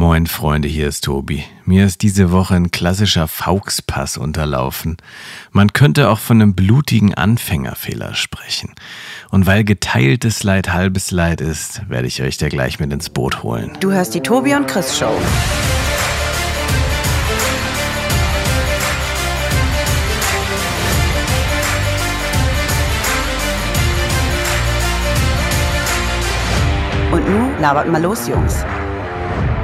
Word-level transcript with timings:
Moin 0.00 0.28
Freunde, 0.28 0.68
hier 0.68 0.86
ist 0.86 1.02
Tobi. 1.02 1.42
Mir 1.64 1.84
ist 1.84 2.02
diese 2.02 2.30
Woche 2.30 2.54
ein 2.54 2.70
klassischer 2.70 3.26
Fauxpass 3.26 4.16
unterlaufen. 4.16 4.96
Man 5.50 5.72
könnte 5.72 6.08
auch 6.08 6.20
von 6.20 6.40
einem 6.40 6.54
blutigen 6.54 7.14
Anfängerfehler 7.14 8.14
sprechen. 8.14 8.76
Und 9.30 9.46
weil 9.46 9.64
geteiltes 9.64 10.44
Leid 10.44 10.72
halbes 10.72 11.10
Leid 11.10 11.40
ist, 11.40 11.82
werde 11.88 12.06
ich 12.06 12.22
euch 12.22 12.36
da 12.36 12.48
gleich 12.48 12.78
mit 12.78 12.92
ins 12.92 13.10
Boot 13.10 13.42
holen. 13.42 13.72
Du 13.80 13.90
hörst 13.90 14.14
die 14.14 14.20
Tobi 14.20 14.54
und 14.54 14.68
Chris 14.68 14.96
Show. 14.96 15.10
Und 27.10 27.28
nun 27.28 27.60
labert 27.60 27.88
mal 27.88 28.00
los, 28.00 28.28
Jungs. 28.28 28.64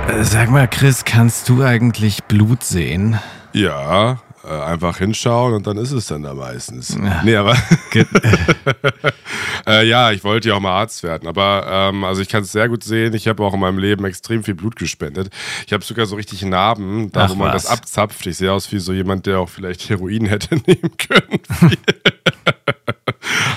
Äh, 0.09 0.25
Sag 0.25 0.51
mal, 0.51 0.69
Chris, 0.69 1.05
kannst 1.05 1.49
du 1.49 1.63
eigentlich 1.63 2.25
Blut 2.25 2.63
sehen? 2.65 3.19
Ja, 3.53 4.21
äh, 4.45 4.49
einfach 4.49 4.99
hinschauen 4.99 5.55
und 5.55 5.67
dann 5.67 5.77
ist 5.79 5.93
es 5.93 6.07
dann 6.07 6.23
da 6.23 6.35
meistens. 6.35 6.97
Ja. 7.03 7.23
Nee, 7.25 7.37
aber 7.37 7.55
äh, 9.67 9.87
ja, 9.87 10.11
ich 10.11 10.25
wollte 10.25 10.49
ja 10.49 10.55
auch 10.57 10.61
mal 10.61 10.73
Arzt 10.79 11.03
werden, 11.03 11.29
aber 11.29 11.65
ähm, 11.69 12.05
also 12.05 12.21
ich 12.21 12.29
kann 12.29 12.43
es 12.43 12.53
sehr 12.53 12.69
gut 12.69 12.85
sehen. 12.85 13.15
Ich 13.15 13.29
habe 13.29 13.43
auch 13.43 13.55
in 13.55 13.61
meinem 13.61 13.79
Leben 13.79 14.05
extrem 14.05 14.45
viel 14.45 14.55
Blut 14.55 14.77
gespendet. 14.77 15.31
Ich 15.67 15.73
habe 15.73 15.85
sogar 15.85 16.07
so 16.07 16.17
richtig 16.17 16.43
Narben, 16.45 17.11
da 17.13 17.25
Ach, 17.25 17.31
wo 17.31 17.35
man 17.37 17.53
was. 17.55 17.63
das 17.65 17.73
abzapft. 17.73 18.27
Ich 18.27 18.37
sehe 18.37 18.53
aus 18.53 18.71
wie 18.73 18.79
so 18.79 18.93
jemand, 18.93 19.27
der 19.27 19.39
auch 19.39 19.49
vielleicht 19.49 19.89
Heroin 19.89 20.27
hätte 20.27 20.57
nehmen 20.57 20.97
können. 20.99 21.41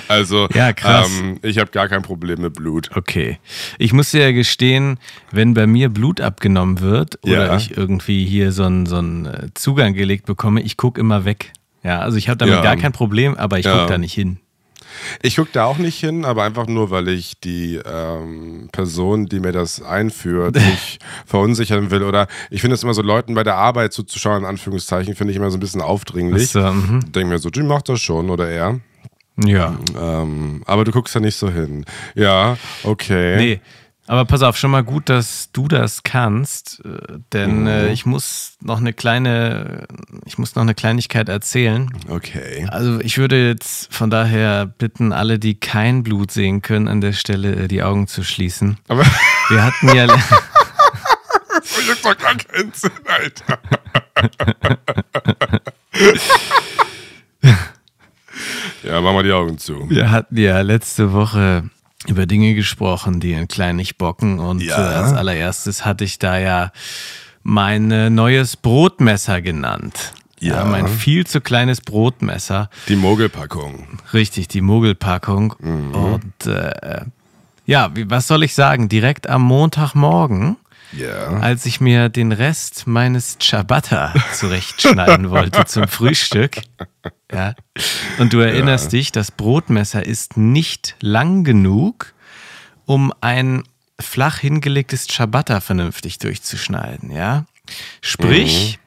Also 0.08 0.48
Ja, 0.54 0.72
krass. 0.72 1.10
Ähm, 1.20 1.38
ich 1.42 1.58
habe 1.58 1.70
gar 1.70 1.88
kein 1.88 2.02
Problem 2.02 2.40
mit 2.42 2.54
Blut. 2.54 2.90
Okay. 2.94 3.38
Ich 3.78 3.92
muss 3.92 4.10
dir 4.10 4.22
ja 4.22 4.32
gestehen, 4.32 4.98
wenn 5.30 5.54
bei 5.54 5.66
mir 5.66 5.88
Blut 5.88 6.20
abgenommen 6.20 6.80
wird 6.80 7.18
oder 7.22 7.46
Ja. 7.48 7.56
ich 7.56 7.76
irgendwie 7.76 8.24
hier 8.24 8.52
so 8.52 8.64
einen, 8.64 8.86
so 8.86 8.96
einen 8.96 9.26
äh, 9.26 9.46
Zugang 9.54 9.94
gelegt 9.94 10.26
bekomme, 10.26 10.60
ich 10.62 10.76
gucke 10.76 11.00
immer 11.00 11.24
weg. 11.24 11.52
Ja, 11.84 12.00
also 12.00 12.16
ich 12.16 12.28
habe 12.28 12.38
damit 12.38 12.54
Ja. 12.56 12.62
gar 12.62 12.76
kein 12.76 12.92
Problem, 12.92 13.36
aber 13.36 13.58
ich 13.58 13.66
Ja. 13.66 13.76
gucke 13.78 13.92
da 13.92 13.98
nicht 13.98 14.14
hin. 14.14 14.38
Ich 15.22 15.36
gucke 15.36 15.50
da 15.52 15.64
auch 15.66 15.78
nicht 15.78 16.00
hin, 16.00 16.24
aber 16.24 16.42
einfach 16.44 16.66
nur, 16.66 16.90
weil 16.90 17.08
ich 17.08 17.38
die 17.40 17.76
ähm, 17.84 18.68
Person, 18.72 19.26
die 19.26 19.38
mir 19.38 19.52
das 19.52 19.80
einführt, 19.82 20.54
nicht 20.56 20.98
verunsichern 21.26 21.90
will. 21.90 22.02
Oder 22.02 22.26
ich 22.50 22.62
finde 22.62 22.74
es 22.74 22.82
immer 22.82 22.94
so, 22.94 23.02
Leuten 23.02 23.34
bei 23.34 23.44
der 23.44 23.56
Arbeit 23.56 23.92
zuzuschauen, 23.92 24.40
in 24.42 24.48
Anführungszeichen, 24.48 25.14
finde 25.14 25.32
ich 25.32 25.36
immer 25.36 25.50
so 25.50 25.56
ein 25.56 25.60
bisschen 25.60 25.82
aufdringlich. 25.82 26.48
So, 26.48 26.60
mhm. 26.72 27.12
Denke 27.12 27.28
mir 27.28 27.38
so, 27.38 27.50
die 27.50 27.62
macht 27.62 27.88
das 27.88 28.00
schon 28.00 28.30
oder 28.30 28.48
er. 28.48 28.80
Ja. 29.44 29.76
Ähm, 29.98 30.62
aber 30.66 30.84
du 30.84 30.90
guckst 30.92 31.14
da 31.14 31.20
nicht 31.20 31.36
so 31.36 31.50
hin. 31.50 31.84
Ja, 32.14 32.56
okay. 32.82 33.36
Nee. 33.36 33.60
Aber 34.10 34.24
pass 34.24 34.40
auf, 34.42 34.56
schon 34.56 34.70
mal 34.70 34.82
gut, 34.84 35.10
dass 35.10 35.50
du 35.52 35.68
das 35.68 36.02
kannst, 36.02 36.80
äh, 36.82 37.18
denn 37.34 37.60
Mhm. 37.60 37.66
äh, 37.66 37.92
ich 37.92 38.06
muss 38.06 38.56
noch 38.62 38.78
eine 38.78 38.94
kleine, 38.94 39.86
ich 40.24 40.38
muss 40.38 40.54
noch 40.54 40.62
eine 40.62 40.74
Kleinigkeit 40.74 41.28
erzählen. 41.28 41.90
Okay. 42.08 42.66
Also 42.70 43.00
ich 43.00 43.18
würde 43.18 43.48
jetzt 43.48 43.92
von 43.94 44.08
daher 44.08 44.64
bitten, 44.64 45.12
alle, 45.12 45.38
die 45.38 45.56
kein 45.60 46.04
Blut 46.04 46.30
sehen 46.30 46.62
können, 46.62 46.88
an 46.88 47.02
der 47.02 47.12
Stelle 47.12 47.54
äh, 47.54 47.68
die 47.68 47.82
Augen 47.82 48.06
zu 48.06 48.24
schließen. 48.24 48.78
Aber 48.88 49.04
Wir 49.50 49.62
hatten 49.62 49.94
ja, 49.94 50.06
das 50.06 50.18
macht 51.86 52.04
doch 52.04 52.16
gar 52.16 52.34
keinen 52.34 52.72
Sinn, 52.72 52.90
Alter. 53.04 53.58
ja, 58.82 59.00
mach 59.00 59.12
mal 59.12 59.22
die 59.22 59.32
Augen 59.32 59.58
zu. 59.58 59.88
wir 59.90 60.10
hatten 60.10 60.36
ja 60.36 60.60
letzte 60.60 61.12
Woche 61.12 61.64
über 62.06 62.26
Dinge 62.26 62.54
gesprochen, 62.54 63.20
die 63.20 63.34
ein 63.34 63.48
klein 63.48 63.76
nicht 63.76 63.98
bocken 63.98 64.38
und 64.38 64.62
Ja. 64.62 64.76
äh, 64.78 64.94
als 64.96 65.12
allererstes 65.12 65.84
hatte 65.84 66.04
ich 66.04 66.18
da 66.18 66.38
ja 66.38 66.72
mein 67.42 67.90
äh, 67.90 68.10
neues 68.10 68.56
Brotmesser 68.56 69.40
genannt. 69.42 70.12
Ja. 70.40 70.64
mein 70.64 70.86
viel 70.86 71.26
zu 71.26 71.40
kleines 71.40 71.80
Brotmesser. 71.80 72.70
Die 72.88 72.94
Mogelpackung. 72.94 73.88
Richtig, 74.14 74.46
die 74.46 74.60
Mogelpackung. 74.60 75.54
Mhm. 75.58 75.94
Und 75.96 76.46
äh, 76.46 77.00
ja, 77.66 77.90
was 78.06 78.28
soll 78.28 78.44
ich 78.44 78.54
sagen? 78.54 78.88
Direkt 78.88 79.28
am 79.28 79.42
Montagmorgen, 79.42 80.56
Ja. 80.92 81.28
als 81.40 81.66
ich 81.66 81.80
mir 81.80 82.08
den 82.08 82.32
Rest 82.32 82.86
meines 82.86 83.38
Ciabatta 83.38 84.14
zurechtschneiden 84.32 85.30
wollte 85.30 85.64
zum 85.66 85.86
Frühstück. 85.86 86.62
Ja. 87.30 87.54
Und 88.18 88.32
du 88.32 88.40
erinnerst 88.40 88.92
dich, 88.92 89.12
das 89.12 89.30
Brotmesser 89.30 90.04
ist 90.04 90.36
nicht 90.36 90.96
lang 91.00 91.44
genug, 91.44 92.14
um 92.86 93.12
ein 93.20 93.64
flach 94.00 94.38
hingelegtes 94.38 95.06
Ciabatta 95.06 95.60
vernünftig 95.60 96.18
durchzuschneiden, 96.18 97.10
ja? 97.10 97.44
Sprich, 98.00 98.78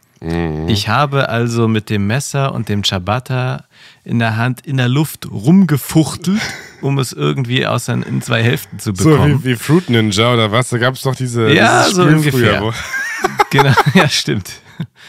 ich 0.67 0.87
habe 0.87 1.29
also 1.29 1.67
mit 1.67 1.89
dem 1.89 2.05
Messer 2.05 2.53
und 2.53 2.69
dem 2.69 2.83
Ciabatta 2.83 3.65
in 4.03 4.19
der 4.19 4.37
Hand 4.37 4.61
in 4.65 4.77
der 4.77 4.87
Luft 4.87 5.27
rumgefuchtelt, 5.31 6.39
um 6.81 6.99
es 6.99 7.11
irgendwie 7.11 7.65
aus 7.65 7.87
in 7.87 8.21
zwei 8.21 8.43
Hälften 8.43 8.77
zu 8.77 8.93
So 8.95 9.09
bekommen. 9.09 9.43
wie, 9.43 9.51
wie 9.51 9.55
Fruit 9.55 9.89
Ninja 9.89 10.31
oder 10.33 10.51
was? 10.51 10.69
Da 10.69 10.77
gab 10.77 10.93
es 10.93 11.01
doch 11.01 11.15
diese. 11.15 11.51
Ja, 11.51 11.85
so 11.89 12.03
ungefähr. 12.03 12.31
Früher, 12.31 12.61
wo, 12.61 12.71
Genau, 13.49 13.73
ja, 13.95 14.07
stimmt. 14.07 14.51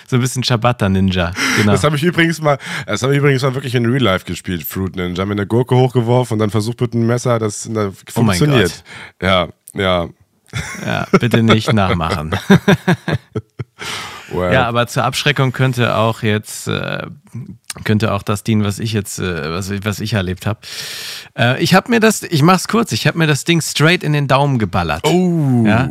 So 0.08 0.16
ein 0.16 0.22
bisschen 0.22 0.42
Ciabatta-Ninja. 0.42 1.32
Genau. 1.58 1.72
das 1.72 1.84
habe 1.84 1.96
ich 1.96 2.02
übrigens 2.02 2.40
mal, 2.40 2.58
das 2.86 3.02
habe 3.02 3.12
ich 3.12 3.18
übrigens 3.18 3.42
mal 3.42 3.54
wirklich 3.54 3.74
in 3.74 3.86
Real 3.86 4.02
Life 4.02 4.24
gespielt, 4.24 4.64
Fruit 4.64 4.96
Ninja. 4.96 5.24
Mit 5.26 5.38
einer 5.38 5.46
Gurke 5.46 5.76
hochgeworfen 5.76 6.34
und 6.34 6.38
dann 6.38 6.50
versucht 6.50 6.80
mit 6.80 6.94
einem 6.94 7.06
Messer, 7.06 7.38
das 7.38 7.66
in 7.66 7.74
der, 7.74 7.92
Oh 8.14 8.22
mein 8.22 8.36
funktioniert. 8.38 8.82
Ja, 9.20 9.48
ja. 9.74 10.08
Ja, 10.84 11.06
bitte 11.18 11.42
nicht 11.42 11.72
nachmachen. 11.72 12.34
Well. 14.34 14.52
Ja, 14.52 14.66
aber 14.66 14.86
zur 14.86 15.04
Abschreckung 15.04 15.52
könnte 15.52 15.96
auch 15.96 16.22
jetzt 16.22 16.68
äh, 16.68 17.06
könnte 17.84 18.12
auch 18.12 18.22
das 18.22 18.44
dienen, 18.44 18.64
was 18.64 18.78
ich 18.78 18.92
jetzt, 18.92 19.18
äh, 19.18 19.50
was, 19.50 19.70
ich- 19.70 19.84
was 19.84 20.00
ich 20.00 20.12
erlebt 20.14 20.46
habe. 20.46 20.60
Äh, 21.38 21.62
ich 21.62 21.74
habe 21.74 21.90
mir 21.90 22.00
das, 22.00 22.22
ich 22.22 22.42
mach's 22.42 22.68
kurz, 22.68 22.92
ich 22.92 23.06
habe 23.06 23.18
mir 23.18 23.26
das 23.26 23.44
Ding 23.44 23.60
straight 23.60 24.02
in 24.02 24.12
den 24.12 24.28
Daumen 24.28 24.58
geballert. 24.58 25.04
Oh. 25.06 25.64
Ja? 25.66 25.88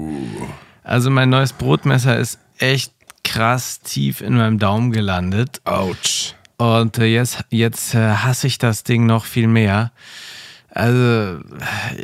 Also 0.84 1.10
mein 1.10 1.30
neues 1.30 1.54
Brotmesser 1.54 2.18
ist 2.18 2.40
echt 2.60 2.94
krass 3.24 3.80
tief 3.82 4.22
in 4.22 4.36
meinem 4.38 4.60
Daumen 4.60 4.92
gelandet. 4.92 5.62
Ouch. 5.66 6.34
Und 6.58 6.98
äh, 7.00 7.06
jetzt, 7.06 7.44
jetzt 7.50 7.96
äh, 7.96 8.10
hasse 8.16 8.46
ich 8.48 8.58
das 8.60 8.84
Ding 8.84 9.06
noch 9.08 9.26
viel 9.26 9.48
mehr. 9.48 9.92
Also, 10.74 11.40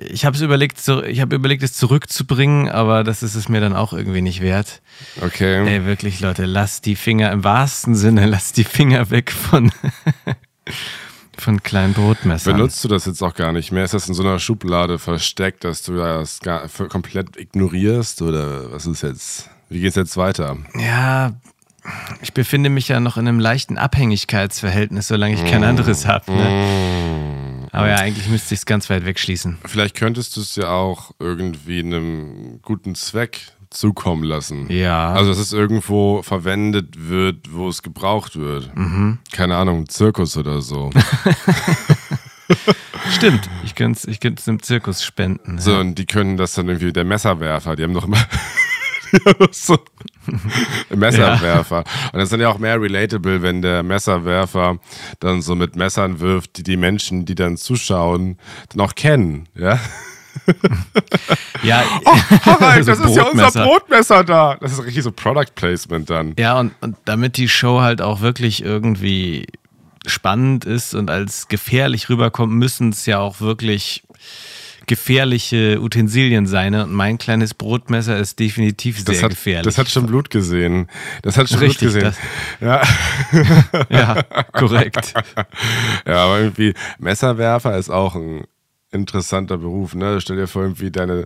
ich 0.10 0.26
habe 0.26 0.38
überlegt, 0.44 0.78
zu- 0.80 1.02
ich 1.04 1.22
habe 1.22 1.36
überlegt, 1.36 1.64
es 1.64 1.72
zurückzubringen, 1.74 2.68
aber 2.68 3.06
das 3.06 3.24
ist 3.24 3.36
es 3.36 3.48
mir 3.48 3.62
dann 3.62 3.74
auch 3.74 3.94
irgendwie 3.94 4.22
nicht 4.22 4.42
wert. 4.42 4.82
Okay. 5.22 5.66
Ey, 5.66 5.86
wirklich, 5.86 6.20
Leute, 6.20 6.44
lasst 6.46 6.86
die 6.86 6.98
Finger 6.98 7.32
im 7.32 7.46
wahrsten 7.46 7.96
Sinne, 7.96 8.26
lasst 8.26 8.58
die 8.58 8.66
Finger 8.66 9.10
weg 9.10 9.32
von, 9.32 9.72
von 11.38 11.64
kleinen 11.64 11.94
Brotmessern. 11.94 12.56
Benutzt 12.56 12.84
du 12.84 12.90
das 12.90 13.06
jetzt 13.06 13.22
auch 13.24 13.36
gar 13.36 13.54
nicht 13.54 13.72
mehr? 13.72 13.86
Ist 13.86 13.94
das 13.94 14.10
in 14.10 14.14
so 14.14 14.24
einer 14.24 14.38
Schublade 14.40 15.00
versteckt, 15.00 15.64
dass 15.64 15.84
du 15.84 15.96
das 15.96 16.42
gar, 16.42 16.68
komplett 16.90 17.38
ignorierst? 17.38 18.22
Oder 18.22 18.72
was 18.72 18.86
ist 18.86 19.02
jetzt? 19.04 19.50
Wie 19.70 19.80
geht's 19.80 19.96
jetzt 19.96 20.18
weiter? 20.18 20.58
Ja, 20.78 21.34
ich 22.22 22.34
befinde 22.34 22.70
mich 22.70 22.90
ja 22.90 23.00
noch 23.00 23.16
in 23.16 23.28
einem 23.30 23.40
leichten 23.40 23.78
Abhängigkeitsverhältnis, 23.78 25.08
solange 25.08 25.36
ich 25.36 25.46
kein 25.46 25.64
anderes 25.64 26.06
habe. 26.06 26.32
Ne? 26.34 27.07
Aber 27.78 27.90
ja, 27.90 27.98
eigentlich 27.98 28.28
müsste 28.28 28.54
ich 28.54 28.62
es 28.62 28.66
ganz 28.66 28.90
weit 28.90 29.06
wegschließen. 29.06 29.58
Vielleicht 29.66 29.96
könntest 29.96 30.36
du 30.36 30.42
es 30.42 30.56
ja 30.56 30.70
auch 30.70 31.12
irgendwie 31.20 31.80
einem 31.80 32.60
guten 32.62 32.96
Zweck 32.96 33.52
zukommen 33.70 34.24
lassen. 34.24 34.72
Ja. 34.72 35.14
Also, 35.14 35.30
dass 35.30 35.40
es 35.40 35.54
irgendwo 35.54 36.22
verwendet 36.24 37.10
wird, 37.10 37.54
wo 37.54 37.68
es 37.68 37.84
gebraucht 37.84 38.38
wird. 38.38 38.72
Keine 39.32 39.58
Ahnung, 39.58 39.90
Zirkus 39.90 40.38
oder 40.38 40.62
so. 40.62 40.90
Stimmt, 43.12 43.50
ich 43.64 43.76
könnte 43.76 44.00
es 44.00 44.06
ich 44.08 44.20
einem 44.48 44.62
Zirkus 44.62 45.04
spenden. 45.04 45.60
so, 45.60 45.72
ja. 45.72 45.80
und 45.80 45.96
die 45.96 46.06
können 46.06 46.38
das 46.38 46.54
dann 46.54 46.68
irgendwie, 46.68 46.94
der 46.94 47.04
Messerwerfer, 47.04 47.76
die 47.76 47.84
haben 47.84 47.94
doch 47.94 48.06
immer. 48.06 48.26
so 49.52 49.78
Messerwerfer. 50.96 51.80
Und 51.80 52.14
das 52.14 52.24
ist 52.24 52.32
dann 52.32 52.42
ja 52.42 52.50
auch 52.50 52.60
mehr 52.60 52.82
relatable, 52.82 53.42
wenn 53.42 53.62
der 53.62 53.84
Messerwerfer 53.84 54.80
dann 55.20 55.42
so 55.42 55.56
mit 55.56 55.76
Messern 55.76 56.20
wirft, 56.20 56.58
die 56.58 56.64
die 56.64 56.78
Menschen, 56.78 57.26
die 57.26 57.36
dann 57.36 57.58
zuschauen, 57.58 58.38
auch 58.78 58.96
kennen. 58.96 59.48
Ja? 59.56 59.80
Ja, 61.64 61.84
Harald, 62.46 62.86
so 62.86 62.92
das 62.92 63.00
ist 63.00 63.16
ja 63.16 63.24
unser 63.24 63.52
Brotmesser. 63.52 63.64
Brotmesser 63.64 64.24
da. 64.24 64.58
Das 64.62 64.74
ist 64.74 64.84
richtig 64.84 65.04
so 65.04 65.12
Product 65.12 65.56
Placement 65.56 66.10
dann. 66.10 66.34
Ja, 66.38 66.60
und, 66.60 66.74
und 66.82 66.96
damit 67.06 67.38
die 67.38 67.50
Show 67.50 67.82
halt 67.82 68.02
auch 68.02 68.22
wirklich 68.22 68.64
irgendwie 68.64 69.48
spannend 70.06 70.66
ist 70.66 70.94
und 70.96 71.10
als 71.10 71.48
gefährlich 71.48 72.10
rüberkommt, 72.10 72.54
müssen 72.54 72.90
es 72.90 73.06
ja 73.06 73.20
auch 73.20 73.42
wirklich 73.42 74.04
gefährliche 74.88 75.80
Utensilien 75.82 76.48
sein. 76.48 76.74
Und 76.74 76.92
mein 76.92 77.18
kleines 77.18 77.54
Brotmesser 77.54 78.18
ist 78.18 78.40
definitiv 78.40 78.98
sehr 78.98 79.06
Das 79.06 79.24
hat, 79.24 79.30
gefährlich. 79.30 79.66
das 79.66 79.78
hat 79.78 79.90
schon 79.90 80.08
Blut 80.08 80.30
gesehen. 80.30 80.88
Das 81.22 81.38
hat 81.38 81.50
schon 81.50 81.60
Richtig, 81.60 81.92
Blut 81.92 82.04
gesehen. 82.04 82.14
Ja. 82.62 82.82
ja, 83.90 84.24
korrekt. 84.54 85.14
ja, 86.08 86.26
aber 86.26 86.40
irgendwie 86.40 86.74
Messerwerfer 87.00 87.78
ist 87.78 87.90
auch 87.90 88.16
ein 88.16 88.46
interessanter 88.92 89.58
Beruf. 89.58 89.94
Ne? 89.94 90.20
Stell 90.22 90.38
dir 90.38 90.48
vor, 90.48 90.64
irgendwie 90.64 90.90
deine 90.90 91.26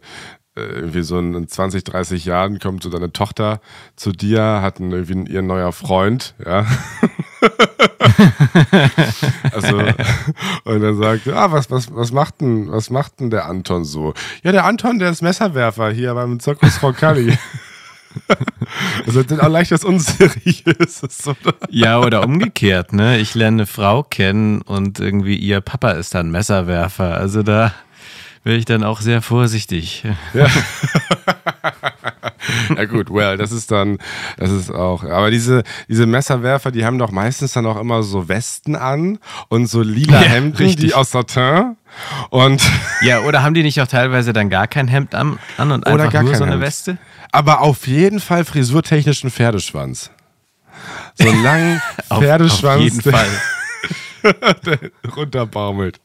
äh, 0.55 0.61
irgendwie 0.61 1.03
so 1.03 1.17
in 1.17 1.47
20, 1.47 1.83
30 1.85 2.25
Jahren 2.25 2.59
kommt 2.59 2.83
so 2.83 2.89
deine 2.89 3.13
Tochter 3.13 3.61
zu 3.95 4.11
dir, 4.11 4.61
hat 4.61 4.81
einen, 4.81 4.91
irgendwie 4.91 5.31
ihr 5.31 5.41
neuer 5.41 5.71
Freund, 5.71 6.35
ja. 6.45 6.65
also, 9.51 9.77
und 10.63 10.81
dann 10.81 10.97
sagt, 10.97 11.27
ah, 11.27 11.51
was, 11.51 11.71
was, 11.71 11.93
was 11.93 12.11
macht 12.11 12.41
denn, 12.41 12.71
was 12.71 12.89
macht 12.89 13.19
denn 13.19 13.29
der 13.29 13.45
Anton 13.45 13.83
so? 13.83 14.13
Ja, 14.43 14.51
der 14.51 14.65
Anton, 14.65 14.99
der 14.99 15.09
ist 15.09 15.21
Messerwerfer 15.21 15.91
hier 15.91 16.13
beim 16.13 16.39
Zirkus 16.39 16.81
Roncalli. 16.81 17.37
Also 19.05 19.23
das 19.23 19.31
ist 19.31 19.41
auch 19.41 19.49
leicht 19.49 19.71
was 19.71 19.85
Unseriöses, 19.85 21.27
oder? 21.27 21.55
Ja, 21.69 21.99
oder 21.99 22.25
umgekehrt, 22.25 22.91
ne? 22.91 23.19
Ich 23.19 23.35
lerne 23.35 23.61
eine 23.61 23.65
Frau 23.65 24.03
kennen 24.03 24.61
und 24.61 24.99
irgendwie 24.99 25.35
ihr 25.35 25.61
Papa 25.61 25.91
ist 25.91 26.13
dann 26.13 26.29
Messerwerfer. 26.29 27.15
Also 27.15 27.43
da 27.43 27.73
wäre 28.43 28.57
ich 28.57 28.65
dann 28.65 28.83
auch 28.83 29.01
sehr 29.01 29.21
vorsichtig. 29.21 30.03
Ja. 30.33 30.43
ja 32.75 32.85
gut, 32.85 33.09
well, 33.11 33.37
das 33.37 33.51
ist 33.51 33.71
dann, 33.71 33.97
das 34.37 34.51
ist 34.51 34.71
auch, 34.71 35.03
aber 35.03 35.31
diese, 35.31 35.63
diese 35.87 36.05
Messerwerfer, 36.05 36.71
die 36.71 36.85
haben 36.85 36.97
doch 36.97 37.11
meistens 37.11 37.53
dann 37.53 37.65
auch 37.65 37.79
immer 37.79 38.03
so 38.03 38.27
Westen 38.27 38.75
an 38.75 39.19
und 39.49 39.67
so 39.67 39.81
lila 39.81 40.21
Ja, 40.21 40.27
Hemden, 40.27 40.57
richtig. 40.57 40.87
die 40.87 40.93
aus 40.93 41.11
Satin 41.11 41.75
und 42.29 42.61
Ja, 43.01 43.21
oder 43.21 43.43
haben 43.43 43.53
die 43.53 43.63
nicht 43.63 43.81
auch 43.81 43.87
teilweise 43.87 44.33
dann 44.33 44.49
gar 44.49 44.67
kein 44.67 44.87
Hemd 44.87 45.15
an, 45.15 45.39
an 45.57 45.71
und 45.71 45.87
Oder 45.87 46.03
einfach 46.03 46.13
gar 46.13 46.23
nur 46.23 46.35
so 46.35 46.43
eine 46.43 46.53
Hemd. 46.53 46.63
Weste? 46.63 46.97
aber 47.31 47.61
auf 47.61 47.87
jeden 47.87 48.19
Fall 48.19 48.43
frisurtechnischen 48.43 49.31
Pferdeschwanz. 49.31 50.11
So 51.15 51.29
einen 51.29 51.43
langen 51.43 51.81
Pferdeschwanz, 52.09 52.75
auf 52.77 52.81
jeden 52.81 53.01
Fall. 53.01 53.27
runterbaumelt. 55.15 55.99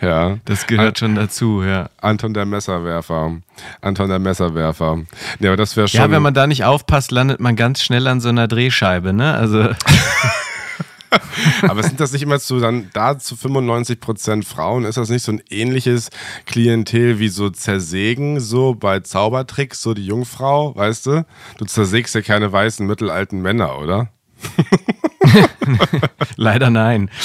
Ja. 0.00 0.38
Das 0.44 0.66
gehört 0.66 0.98
schon 0.98 1.14
dazu, 1.14 1.62
ja. 1.62 1.88
Anton 2.00 2.34
der 2.34 2.46
Messerwerfer. 2.46 3.36
Anton 3.80 4.08
der 4.08 4.18
Messerwerfer. 4.18 5.02
Ja, 5.40 5.50
aber 5.50 5.56
das 5.56 5.76
wäre 5.76 5.88
schon. 5.88 6.00
Ja, 6.00 6.10
wenn 6.10 6.22
man 6.22 6.34
da 6.34 6.46
nicht 6.46 6.64
aufpasst, 6.64 7.10
landet 7.10 7.40
man 7.40 7.56
ganz 7.56 7.82
schnell 7.82 8.06
an 8.06 8.20
so 8.20 8.28
einer 8.28 8.48
Drehscheibe, 8.48 9.12
ne? 9.12 9.34
Also, 9.34 9.70
Aber 11.62 11.82
sind 11.82 12.00
das 12.00 12.12
nicht 12.12 12.22
immer 12.22 12.38
zu 12.38 12.60
dann 12.60 12.90
da 12.92 13.18
zu 13.18 13.36
95 13.36 14.00
Prozent 14.00 14.44
Frauen? 14.44 14.84
Ist 14.84 14.96
das 14.96 15.08
nicht 15.08 15.22
so 15.22 15.32
ein 15.32 15.42
ähnliches 15.50 16.10
Klientel 16.46 17.18
wie 17.18 17.28
so 17.28 17.50
Zersägen, 17.50 18.40
so 18.40 18.74
bei 18.74 19.00
Zaubertricks, 19.00 19.82
so 19.82 19.94
die 19.94 20.06
Jungfrau, 20.06 20.74
weißt 20.74 21.06
du? 21.06 21.26
Du 21.58 21.64
zersägst 21.64 22.14
ja 22.14 22.22
keine 22.22 22.52
weißen 22.52 22.86
mittelalten 22.86 23.40
Männer, 23.40 23.78
oder? 23.78 24.10
leider 26.36 26.70
nein. 26.70 27.10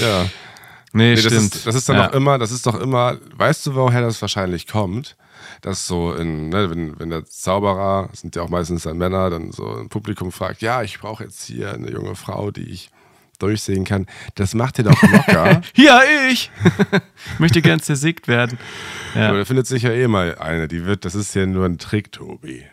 Ja. 0.00 0.22
Nee, 0.92 0.92
Nee, 0.92 1.14
das, 1.14 1.24
stimmt. 1.26 1.54
ist, 1.54 1.66
das 1.66 1.74
ist 1.76 1.88
dann 1.88 1.96
ja. 1.96 2.08
doch 2.08 2.14
immer, 2.14 2.38
das 2.38 2.50
ist 2.50 2.66
doch 2.66 2.74
immer, 2.80 3.16
weißt 3.36 3.66
du, 3.66 3.74
woher 3.76 4.00
das 4.00 4.20
wahrscheinlich 4.22 4.66
kommt? 4.66 5.16
Dass 5.60 5.86
so 5.86 6.12
in, 6.14 6.48
ne, 6.48 6.68
wenn, 6.70 6.98
wenn 6.98 7.10
der 7.10 7.24
Zauberer, 7.26 8.08
das 8.10 8.22
sind 8.22 8.34
ja 8.34 8.42
auch 8.42 8.48
meistens 8.48 8.82
dann 8.84 8.98
Männer, 8.98 9.30
dann 9.30 9.52
so 9.52 9.76
ein 9.76 9.88
Publikum 9.88 10.32
fragt, 10.32 10.62
ja, 10.62 10.82
ich 10.82 10.98
brauche 10.98 11.22
jetzt 11.24 11.44
hier 11.44 11.72
eine 11.74 11.90
junge 11.90 12.16
Frau, 12.16 12.50
die 12.50 12.62
ich 12.68 12.90
durchsehen 13.38 13.84
kann. 13.84 14.06
Das 14.34 14.54
macht 14.54 14.78
ihr 14.78 14.84
doch 14.84 15.00
locker. 15.02 15.60
Ja, 15.76 16.00
ich! 16.28 16.50
Möchte 17.38 17.62
gern 17.62 17.78
zersägt 17.80 18.26
werden. 18.26 18.58
Aber 19.14 19.22
Ja. 19.22 19.32
da 19.32 19.44
findet 19.44 19.66
sich 19.68 19.84
ja 19.84 19.92
eh 19.92 20.08
mal 20.08 20.38
eine, 20.38 20.66
die 20.66 20.84
wird, 20.86 21.04
das 21.04 21.14
ist 21.14 21.34
ja 21.34 21.46
nur 21.46 21.66
ein 21.66 21.78
Trick, 21.78 22.10
Tobi. 22.10 22.64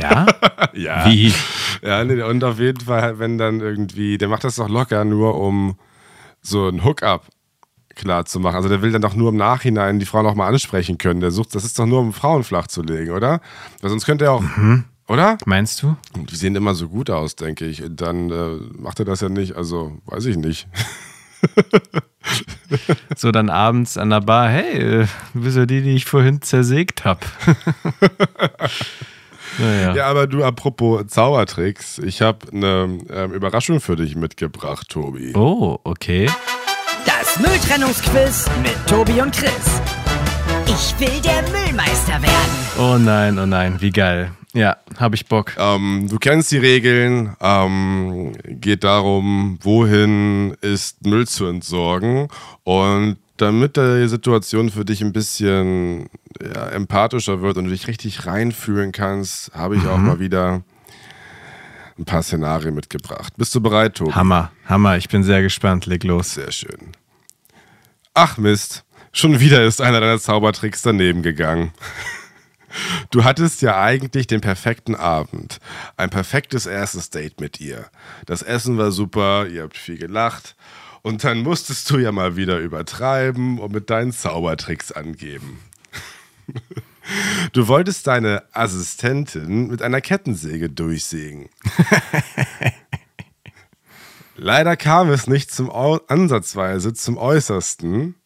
Ja? 0.00 0.26
Ja. 0.72 1.06
Wie? 1.06 1.32
Ja, 1.82 2.04
nee, 2.04 2.20
und 2.22 2.44
auf 2.44 2.58
jeden 2.58 2.80
Fall, 2.84 3.18
wenn 3.18 3.38
dann 3.38 3.60
irgendwie, 3.60 4.18
der 4.18 4.28
macht 4.28 4.44
das 4.44 4.56
doch 4.56 4.68
locker 4.68 5.04
nur, 5.04 5.40
um 5.40 5.76
so 6.42 6.68
ein 6.68 6.84
Hookup 6.84 7.26
klar 7.94 8.26
zu 8.26 8.38
machen. 8.40 8.56
Also 8.56 8.68
der 8.68 8.82
will 8.82 8.92
dann 8.92 9.00
doch 9.00 9.14
nur 9.14 9.30
im 9.30 9.36
Nachhinein 9.36 9.98
die 9.98 10.04
Frau 10.06 10.22
nochmal 10.22 10.52
ansprechen 10.52 10.98
können. 10.98 11.20
Der 11.20 11.30
sucht, 11.30 11.54
das 11.54 11.64
ist 11.64 11.78
doch 11.78 11.86
nur, 11.86 12.00
um 12.00 12.12
Frauen 12.12 12.44
flach 12.44 12.66
zu 12.66 12.82
legen, 12.82 13.12
oder? 13.12 13.40
Weil 13.80 13.88
sonst 13.90 14.04
könnte 14.04 14.26
er 14.26 14.32
auch, 14.32 14.44
oder? 15.08 15.38
Meinst 15.46 15.82
du? 15.82 15.96
Die 16.14 16.36
sehen 16.36 16.56
immer 16.56 16.74
so 16.74 16.88
gut 16.88 17.08
aus, 17.08 17.36
denke 17.36 17.64
ich. 17.64 17.82
Und 17.82 17.98
Dann 18.00 18.30
äh, 18.30 18.58
macht 18.78 18.98
er 18.98 19.06
das 19.06 19.22
ja 19.22 19.30
nicht, 19.30 19.56
also 19.56 19.96
weiß 20.06 20.26
ich 20.26 20.36
nicht. 20.36 20.68
So 23.16 23.30
dann 23.30 23.50
abends 23.50 23.96
an 23.98 24.10
der 24.10 24.20
Bar, 24.20 24.48
hey, 24.48 25.06
du 25.32 25.40
bist 25.40 25.56
ja 25.56 25.64
die, 25.64 25.80
die 25.80 25.94
ich 25.94 26.04
vorhin 26.06 26.42
zersägt 26.42 27.04
hab. 27.04 27.24
naja. 29.58 29.94
Ja, 29.94 30.06
aber 30.06 30.26
du, 30.26 30.44
apropos 30.44 31.06
Zaubertricks, 31.06 31.98
ich 31.98 32.22
habe 32.22 32.38
eine 32.52 32.98
ähm, 33.10 33.32
Überraschung 33.32 33.80
für 33.80 33.96
dich 33.96 34.16
mitgebracht, 34.16 34.88
Tobi. 34.88 35.32
Oh, 35.34 35.78
okay. 35.84 36.30
Das 37.04 37.38
Mülltrennungsquiz 37.38 38.46
mit 38.62 38.74
Tobi 38.86 39.20
und 39.20 39.34
Chris. 39.34 39.80
Ich 40.66 41.00
will 41.00 41.20
der 41.22 41.42
Müllmeister 41.50 42.20
werden. 42.22 42.56
Oh 42.78 42.98
nein, 42.98 43.38
oh 43.38 43.46
nein, 43.46 43.76
wie 43.80 43.90
geil. 43.90 44.32
Ja, 44.52 44.78
hab 44.98 45.12
ich 45.12 45.26
Bock. 45.26 45.52
Ähm, 45.58 46.06
du 46.08 46.18
kennst 46.18 46.50
die 46.50 46.56
Regeln. 46.56 47.36
Ähm, 47.40 48.32
geht 48.46 48.84
darum, 48.84 49.58
wohin 49.62 50.56
ist 50.62 51.04
Müll 51.04 51.28
zu 51.28 51.46
entsorgen. 51.46 52.28
Und 52.64 53.18
damit 53.36 53.76
die 53.76 54.08
Situation 54.08 54.70
für 54.70 54.86
dich 54.86 55.02
ein 55.02 55.12
bisschen 55.12 56.08
ja, 56.42 56.68
empathischer 56.68 57.42
wird 57.42 57.56
und 57.56 57.64
du 57.64 57.70
dich 57.70 57.86
richtig 57.86 58.26
reinfühlen 58.26 58.92
kannst, 58.92 59.52
habe 59.54 59.76
ich 59.76 59.86
auch 59.86 59.98
mal 59.98 60.18
wieder 60.20 60.62
ein 61.98 62.04
paar 62.04 62.22
Szenarien 62.22 62.74
mitgebracht. 62.74 63.32
Bist 63.36 63.54
du 63.54 63.60
bereit, 63.60 63.94
Tobi? 63.94 64.12
Hammer, 64.12 64.52
Hammer, 64.66 64.96
ich 64.96 65.08
bin 65.08 65.22
sehr 65.22 65.42
gespannt, 65.42 65.86
leg 65.86 66.04
los. 66.04 66.34
Sehr 66.34 66.52
schön. 66.52 66.92
Ach 68.14 68.36
Mist, 68.38 68.84
schon 69.12 69.40
wieder 69.40 69.64
ist 69.64 69.80
einer 69.80 70.00
deiner 70.00 70.18
Zaubertricks 70.18 70.82
daneben 70.82 71.22
gegangen. 71.22 71.72
Du 73.10 73.24
hattest 73.24 73.62
ja 73.62 73.80
eigentlich 73.80 74.26
den 74.26 74.42
perfekten 74.42 74.94
Abend. 74.94 75.60
Ein 75.96 76.10
perfektes 76.10 76.66
erstes 76.66 77.08
Date 77.08 77.40
mit 77.40 77.58
ihr. 77.58 77.86
Das 78.26 78.42
Essen 78.42 78.76
war 78.76 78.90
super, 78.90 79.46
ihr 79.46 79.62
habt 79.62 79.78
viel 79.78 79.96
gelacht. 79.96 80.56
Und 81.00 81.24
dann 81.24 81.42
musstest 81.42 81.88
du 81.88 81.98
ja 81.98 82.12
mal 82.12 82.36
wieder 82.36 82.58
übertreiben 82.58 83.60
und 83.60 83.72
mit 83.72 83.88
deinen 83.88 84.12
Zaubertricks 84.12 84.92
angeben. 84.92 85.60
Du 87.52 87.68
wolltest 87.68 88.06
deine 88.06 88.42
Assistentin 88.52 89.68
mit 89.68 89.80
einer 89.80 90.00
Kettensäge 90.00 90.68
durchsägen. 90.68 91.48
Leider 94.36 94.76
kam 94.76 95.10
es 95.10 95.26
nicht 95.26 95.50
zum 95.50 95.70
Au 95.70 96.00
ansatzweise 96.08 96.92
zum 96.92 97.16
Äußersten, 97.16 98.16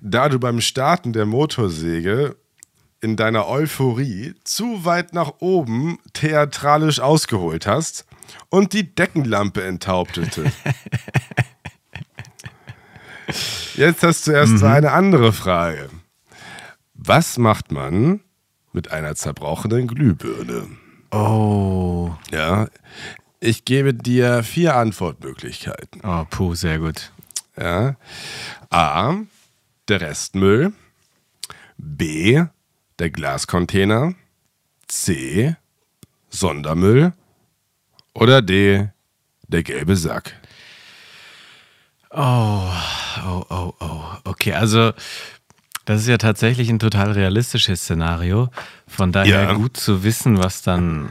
da 0.00 0.28
du 0.28 0.38
beim 0.38 0.60
Starten 0.60 1.12
der 1.12 1.26
Motorsäge 1.26 2.36
in 3.02 3.16
deiner 3.16 3.48
Euphorie 3.48 4.34
zu 4.44 4.84
weit 4.84 5.12
nach 5.12 5.34
oben 5.40 5.98
theatralisch 6.12 7.00
ausgeholt 7.00 7.66
hast 7.66 8.06
und 8.48 8.72
die 8.72 8.94
Deckenlampe 8.94 9.64
enthauptete. 9.64 10.44
Jetzt 13.74 14.02
hast 14.02 14.26
du 14.26 14.32
erst 14.32 14.62
eine 14.62 14.92
andere 14.92 15.32
Frage. 15.32 15.88
Was 17.02 17.38
macht 17.38 17.72
man 17.72 18.20
mit 18.72 18.90
einer 18.90 19.14
zerbrochenen 19.14 19.86
Glühbirne? 19.88 20.68
Oh, 21.10 22.14
Ja, 22.30 22.68
ich 23.40 23.64
gebe 23.64 23.94
dir 23.94 24.42
vier 24.42 24.76
Antwortmöglichkeiten. 24.76 26.02
oh, 26.04 26.26
puh, 26.28 26.54
sehr 26.54 26.78
gut. 26.78 27.10
Ja. 27.56 27.96
A. 28.68 29.16
Der 29.88 30.00
Restmüll. 30.02 30.72
B. 31.78 32.44
Der 32.98 33.10
Glascontainer. 33.10 34.14
C. 34.88 35.56
Sondermüll. 36.28 37.12
Oder 38.14 38.42
D. 38.42 38.90
Der 39.48 39.62
gelbe 39.62 39.96
Sack. 39.96 40.34
Oh, 42.10 42.70
oh, 43.26 43.44
oh, 43.48 43.72
oh. 43.80 44.04
Okay, 44.24 44.52
also 44.52 44.92
das 45.84 46.02
ist 46.02 46.08
ja 46.08 46.18
tatsächlich 46.18 46.68
ein 46.68 46.78
total 46.78 47.12
realistisches 47.12 47.82
Szenario. 47.82 48.50
Von 48.86 49.12
daher 49.12 49.42
Ja. 49.44 49.52
gut 49.54 49.76
zu 49.76 50.02
wissen, 50.04 50.38
was 50.38 50.62
dann, 50.62 51.10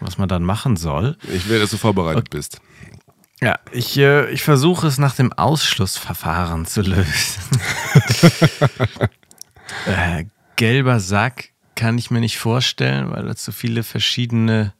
was 0.00 0.18
man 0.18 0.28
dann 0.28 0.42
machen 0.44 0.76
soll. 0.76 1.16
Ich 1.32 1.48
will, 1.48 1.60
dass 1.60 1.70
du 1.70 1.76
vorbereitet 1.76 2.30
bist. 2.30 2.60
Ja, 3.40 3.58
ich, 3.70 3.96
äh, 3.96 4.28
ich 4.30 4.42
versuche 4.42 4.86
es 4.88 4.98
nach 4.98 5.14
dem 5.14 5.32
Ausschlussverfahren 5.32 6.66
zu 6.66 6.82
lösen. 6.82 7.60
äh, 9.86 10.24
gelber 10.56 10.98
Sack 11.00 11.50
kann 11.74 11.98
ich 11.98 12.10
mir 12.10 12.20
nicht 12.20 12.38
vorstellen, 12.38 13.10
weil 13.12 13.24
da 13.26 13.36
zu 13.36 13.52
viele 13.52 13.84
verschiedene 13.84 14.72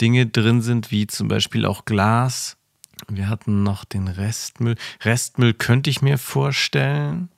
Dinge 0.00 0.26
drin 0.26 0.62
sind, 0.62 0.90
wie 0.92 1.06
zum 1.08 1.28
Beispiel 1.28 1.66
auch 1.66 1.84
Glas. 1.84 2.56
Wir 3.08 3.28
hatten 3.28 3.62
noch 3.62 3.84
den 3.84 4.08
Restmüll. 4.08 4.76
Restmüll 5.02 5.54
könnte 5.54 5.90
ich 5.90 6.00
mir 6.02 6.16
vorstellen. 6.18 7.28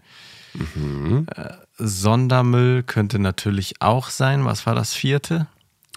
Äh, 0.54 1.52
Sondermüll 1.78 2.82
könnte 2.82 3.18
natürlich 3.18 3.80
auch 3.80 4.11
sein. 4.11 4.44
Was 4.44 4.66
war 4.66 4.75
das 4.75 4.94
vierte? 4.94 5.47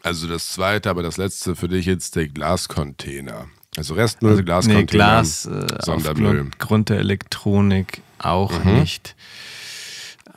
Also 0.04 0.28
das 0.28 0.52
zweite, 0.54 0.90
aber 0.90 1.04
das 1.04 1.18
letzte 1.18 1.56
für 1.56 1.68
dich 1.68 1.86
jetzt 1.86 2.16
der 2.16 2.28
Glascontainer. 2.28 3.48
Also 3.76 3.96
Restmüll, 3.96 4.32
Also, 4.32 4.44
Glascontainer, 4.44 4.82
nee, 4.82 4.86
Glas 4.86 5.46
äh, 5.46 5.68
Sondermüll. 5.82 6.28
aufgrund 6.42 6.60
Grund 6.60 6.90
der 6.90 7.00
Elektronik 7.00 8.02
auch 8.20 8.64
Mhm. 8.64 8.80
nicht. 8.80 9.16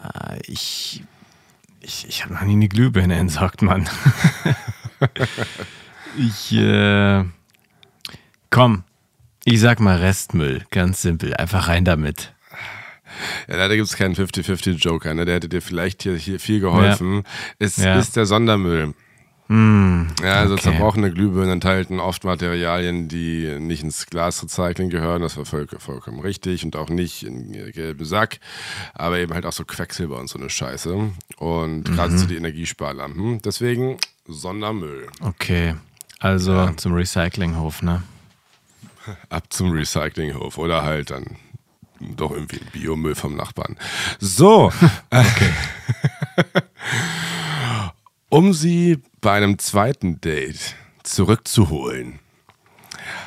Äh, 0.02 0.38
ich 0.46 1.02
ich, 1.80 2.06
ich 2.08 2.25
habe 2.25 2.34
noch 2.34 2.42
nie 2.42 2.52
eine 2.52 2.68
Glühbirne 2.68 3.14
entsorgt, 3.16 3.62
Mann. 3.62 3.88
ich, 6.18 6.52
äh, 6.52 7.25
komm, 8.50 8.84
ich 9.44 9.60
sag 9.60 9.80
mal 9.80 9.96
Restmüll, 9.98 10.64
ganz 10.70 11.02
simpel, 11.02 11.34
einfach 11.34 11.68
rein 11.68 11.84
damit. 11.84 12.34
Ja, 13.48 13.56
leider 13.56 13.76
gibt 13.76 13.88
es 13.88 13.96
keinen 13.96 14.14
50-50 14.14 14.75
Joker, 14.76 15.14
ne? 15.14 15.25
der 15.25 15.37
hätte 15.37 15.48
dir 15.48 15.62
vielleicht 15.62 16.02
hier, 16.02 16.16
hier 16.16 16.40
viel 16.40 16.60
geholfen. 16.60 17.16
Ja. 17.16 17.22
Es 17.58 17.76
ja. 17.76 17.98
ist 17.98 18.16
der 18.16 18.26
Sondermüll. 18.26 18.94
Mm, 19.48 20.08
ja, 20.22 20.34
also 20.34 20.54
okay. 20.54 20.64
zerbrochene 20.64 21.10
Glühbirnen 21.10 21.52
enthalten 21.52 22.00
oft 22.00 22.25
Materialien, 22.25 23.08
die 23.08 23.56
nicht 23.58 23.82
ins 23.82 24.06
Glasrecycling 24.06 24.90
gehören. 24.90 25.22
Das 25.22 25.38
war 25.38 25.46
voll, 25.46 25.66
vollkommen 25.78 26.20
richtig 26.20 26.64
und 26.64 26.76
auch 26.76 26.90
nicht 26.90 27.22
in 27.22 27.52
gelben 27.72 28.04
Sack, 28.04 28.40
aber 28.92 29.18
eben 29.18 29.32
halt 29.32 29.46
auch 29.46 29.52
so 29.52 29.64
Quecksilber 29.64 30.18
und 30.20 30.28
so 30.28 30.38
eine 30.38 30.50
Scheiße. 30.50 31.12
Und 31.38 31.88
mhm. 31.88 31.94
gerade 31.94 32.18
so 32.18 32.26
die 32.26 32.37
Energiesparlampen. 32.37 33.40
Deswegen 33.40 33.96
Sondermüll. 34.26 35.06
Okay, 35.22 35.75
also 36.20 36.52
ja. 36.52 36.76
zum 36.76 36.92
Recyclinghof, 36.92 37.80
ne? 37.80 38.02
Ab 39.30 39.44
zum 39.48 39.70
Recyclinghof 39.70 40.58
oder 40.58 40.82
halt 40.82 41.10
dann 41.10 41.25
doch 42.00 42.30
irgendwie 42.30 42.60
Biomüll 42.72 43.14
vom 43.14 43.36
Nachbarn. 43.36 43.76
So. 44.18 44.72
Um 48.30 48.52
sie 48.52 48.98
bei 49.22 49.32
einem 49.32 49.58
zweiten 49.58 50.20
Date 50.20 50.76
zurückzuholen, 51.02 52.18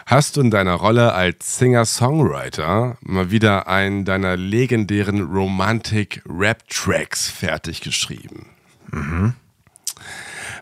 hast 0.06 0.38
du 0.38 0.42
in 0.42 0.52
deiner 0.52 0.76
Rolle 0.76 1.14
als 1.14 1.58
Singer-Songwriter 1.58 3.00
mal 3.02 3.32
wieder 3.32 3.68
einen 3.68 4.06
deiner 4.06 4.38
legendären 4.38 5.22
Romantic-Rap-Tracks 5.22 7.30
fertig 7.30 7.82
geschrieben. 7.82 8.46
Mhm. 8.92 9.34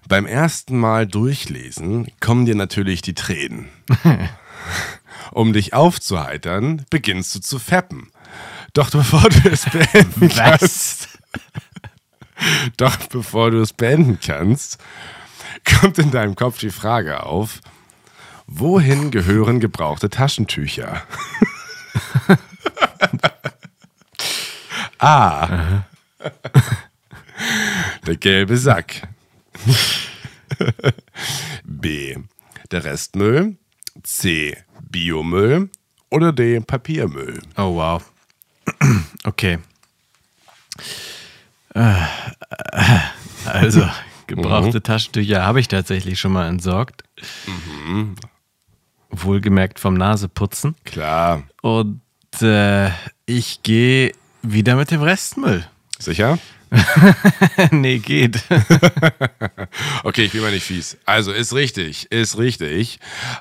Beim 0.08 0.26
ersten 0.26 0.80
Mal 0.80 1.06
durchlesen 1.06 2.08
kommen 2.22 2.46
dir 2.46 2.56
natürlich 2.56 3.02
die 3.02 3.16
Tränen. 3.16 3.68
um 5.32 5.54
dich 5.54 5.74
aufzuheitern, 5.74 6.86
beginnst 6.90 7.36
du 7.36 7.40
zu 7.40 7.60
fappen. 7.60 8.12
Doch 8.74 8.90
bevor 8.90 9.30
du 9.30 9.50
es 9.50 9.66
beenden 9.66 10.30
kannst, 10.36 11.10
doch 12.78 12.96
bevor 13.08 13.52
du 13.52 13.62
es 13.62 13.74
beenden 13.74 14.20
kannst, 14.26 14.78
kommt 15.66 15.98
in 15.98 16.12
deinem 16.12 16.36
Kopf 16.36 16.60
die 16.60 16.70
Frage 16.70 17.24
auf, 17.24 17.62
wohin 18.48 19.12
gehören 19.12 19.60
gebrauchte 19.60 20.10
Taschentücher? 20.10 21.04
A. 25.00 25.86
Der 28.06 28.18
gelbe 28.18 28.58
Sack. 28.58 29.08
B. 31.64 32.18
Der 32.72 32.84
Restmüll. 32.84 33.58
C. 34.04 34.58
Biomüll. 34.90 35.70
Oder 36.10 36.34
D. 36.34 36.60
Papiermüll. 36.60 37.40
Oh 37.58 37.76
wow. 37.76 38.04
Okay. 39.26 39.60
Äh, 41.76 41.94
also, 43.46 43.88
gebrauchte 44.28 44.78
mhm. 44.78 44.84
Taschentücher 44.84 45.44
habe 45.44 45.60
ich 45.60 45.68
tatsächlich 45.68 46.20
schon 46.20 46.32
mal 46.32 46.48
entsorgt. 46.48 47.04
Mhm. 47.46 48.16
Wohlgemerkt 49.10 49.80
vom 49.80 49.96
Naseputzen. 49.96 50.76
Klar. 50.86 51.44
Und 51.62 52.02
äh, 52.42 52.90
ich 53.26 53.62
gehe 53.64 54.14
wieder 54.42 54.76
mit 54.76 54.92
dem 54.92 55.02
Restmüll. 55.02 55.68
Sicher? 56.00 56.40
nee, 57.72 58.00
geht. 58.00 58.44
okay, 60.04 60.24
ich 60.24 60.32
bin 60.32 60.42
mal 60.42 60.52
nicht 60.52 60.66
fies. 60.66 60.98
Also 61.06 61.32
ist 61.32 61.54
richtig, 61.54 62.12
ist 62.12 62.38
richtig. 62.38 63.00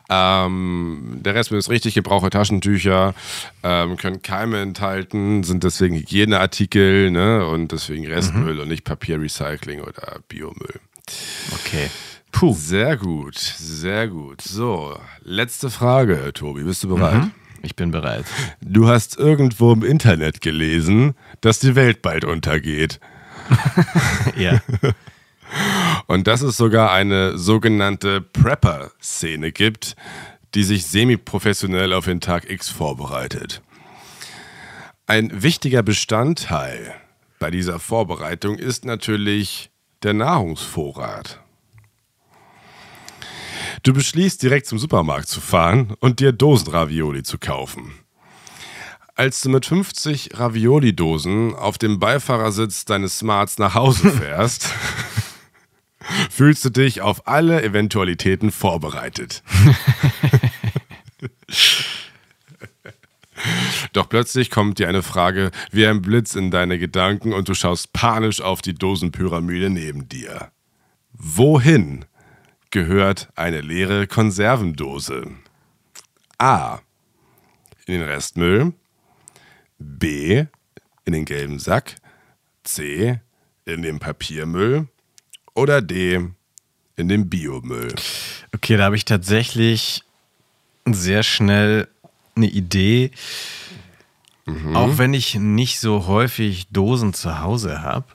Ähm, 0.08 1.18
der 1.22 1.34
Rest 1.34 1.52
ist 1.52 1.68
richtig. 1.68 1.94
Gebrauchte 1.94 2.30
Taschentücher 2.30 3.14
ähm, 3.62 3.96
können 3.96 4.22
Keime 4.22 4.60
enthalten, 4.60 5.42
sind 5.44 5.64
deswegen 5.64 5.96
Hygieneartikel 5.96 7.10
ne? 7.10 7.46
und 7.46 7.72
deswegen 7.72 8.06
Restmüll 8.06 8.54
mhm. 8.54 8.60
und 8.60 8.68
nicht 8.68 8.84
Papierrecycling 8.84 9.80
oder 9.80 10.20
Biomüll. 10.28 10.80
Okay. 11.52 11.90
Puh. 12.32 12.54
Sehr 12.54 12.96
gut, 12.96 13.36
sehr 13.36 14.08
gut. 14.08 14.42
So, 14.42 14.98
letzte 15.22 15.70
Frage, 15.70 16.32
Tobi. 16.32 16.62
Bist 16.62 16.84
du 16.84 16.88
bereit? 16.88 17.24
Mhm. 17.24 17.30
Ich 17.62 17.74
bin 17.74 17.90
bereit. 17.90 18.24
Du 18.60 18.86
hast 18.86 19.18
irgendwo 19.18 19.72
im 19.72 19.82
Internet 19.82 20.40
gelesen, 20.40 21.14
dass 21.40 21.58
die 21.58 21.74
Welt 21.74 22.02
bald 22.02 22.24
untergeht. 22.24 23.00
ja. 24.36 24.60
Und 26.06 26.26
dass 26.26 26.42
es 26.42 26.56
sogar 26.56 26.92
eine 26.92 27.38
sogenannte 27.38 28.20
Prepper-Szene 28.20 29.52
gibt, 29.52 29.96
die 30.54 30.62
sich 30.62 30.86
semi-professionell 30.86 31.92
auf 31.92 32.04
den 32.06 32.20
Tag 32.20 32.50
X 32.50 32.68
vorbereitet. 32.68 33.62
Ein 35.06 35.42
wichtiger 35.42 35.82
Bestandteil 35.82 36.94
bei 37.38 37.50
dieser 37.50 37.78
Vorbereitung 37.78 38.56
ist 38.56 38.84
natürlich 38.84 39.70
der 40.02 40.14
Nahrungsvorrat. 40.14 41.40
Du 43.82 43.92
beschließt 43.92 44.42
direkt 44.42 44.66
zum 44.66 44.78
Supermarkt 44.78 45.28
zu 45.28 45.40
fahren 45.40 45.94
und 46.00 46.20
dir 46.20 46.32
Dosenravioli 46.32 47.22
zu 47.22 47.38
kaufen. 47.38 47.92
Als 49.18 49.40
du 49.40 49.48
mit 49.48 49.66
50 49.66 50.30
Ravioli-Dosen 50.34 51.56
auf 51.56 51.76
dem 51.76 51.98
Beifahrersitz 51.98 52.84
deines 52.84 53.18
Smarts 53.18 53.58
nach 53.58 53.74
Hause 53.74 54.12
fährst, 54.16 54.72
fühlst 56.30 56.64
du 56.64 56.70
dich 56.70 57.00
auf 57.00 57.26
alle 57.26 57.64
Eventualitäten 57.64 58.52
vorbereitet. 58.52 59.42
Doch 63.92 64.08
plötzlich 64.08 64.52
kommt 64.52 64.78
dir 64.78 64.88
eine 64.88 65.02
Frage 65.02 65.50
wie 65.72 65.84
ein 65.84 66.00
Blitz 66.00 66.36
in 66.36 66.52
deine 66.52 66.78
Gedanken 66.78 67.32
und 67.32 67.48
du 67.48 67.54
schaust 67.54 67.92
panisch 67.92 68.40
auf 68.40 68.62
die 68.62 68.74
Dosenpyramide 68.74 69.68
neben 69.68 70.08
dir. 70.08 70.52
Wohin 71.12 72.04
gehört 72.70 73.30
eine 73.34 73.62
leere 73.62 74.06
Konservendose? 74.06 75.32
A. 76.38 76.78
In 77.86 77.94
den 77.94 78.02
Restmüll. 78.02 78.74
B 79.78 80.44
in 81.04 81.12
den 81.12 81.24
gelben 81.24 81.58
Sack, 81.58 81.96
C 82.64 83.20
in 83.64 83.82
den 83.82 83.98
Papiermüll 83.98 84.88
oder 85.54 85.82
D 85.82 86.28
in 86.96 87.08
den 87.08 87.28
Biomüll. 87.28 87.94
Okay, 88.54 88.76
da 88.76 88.84
habe 88.84 88.96
ich 88.96 89.04
tatsächlich 89.04 90.02
sehr 90.86 91.22
schnell 91.22 91.88
eine 92.34 92.46
Idee. 92.46 93.10
Mhm. 94.46 94.76
Auch 94.76 94.98
wenn 94.98 95.14
ich 95.14 95.34
nicht 95.34 95.80
so 95.80 96.06
häufig 96.06 96.68
Dosen 96.70 97.12
zu 97.12 97.40
Hause 97.40 97.82
habe. 97.82 98.06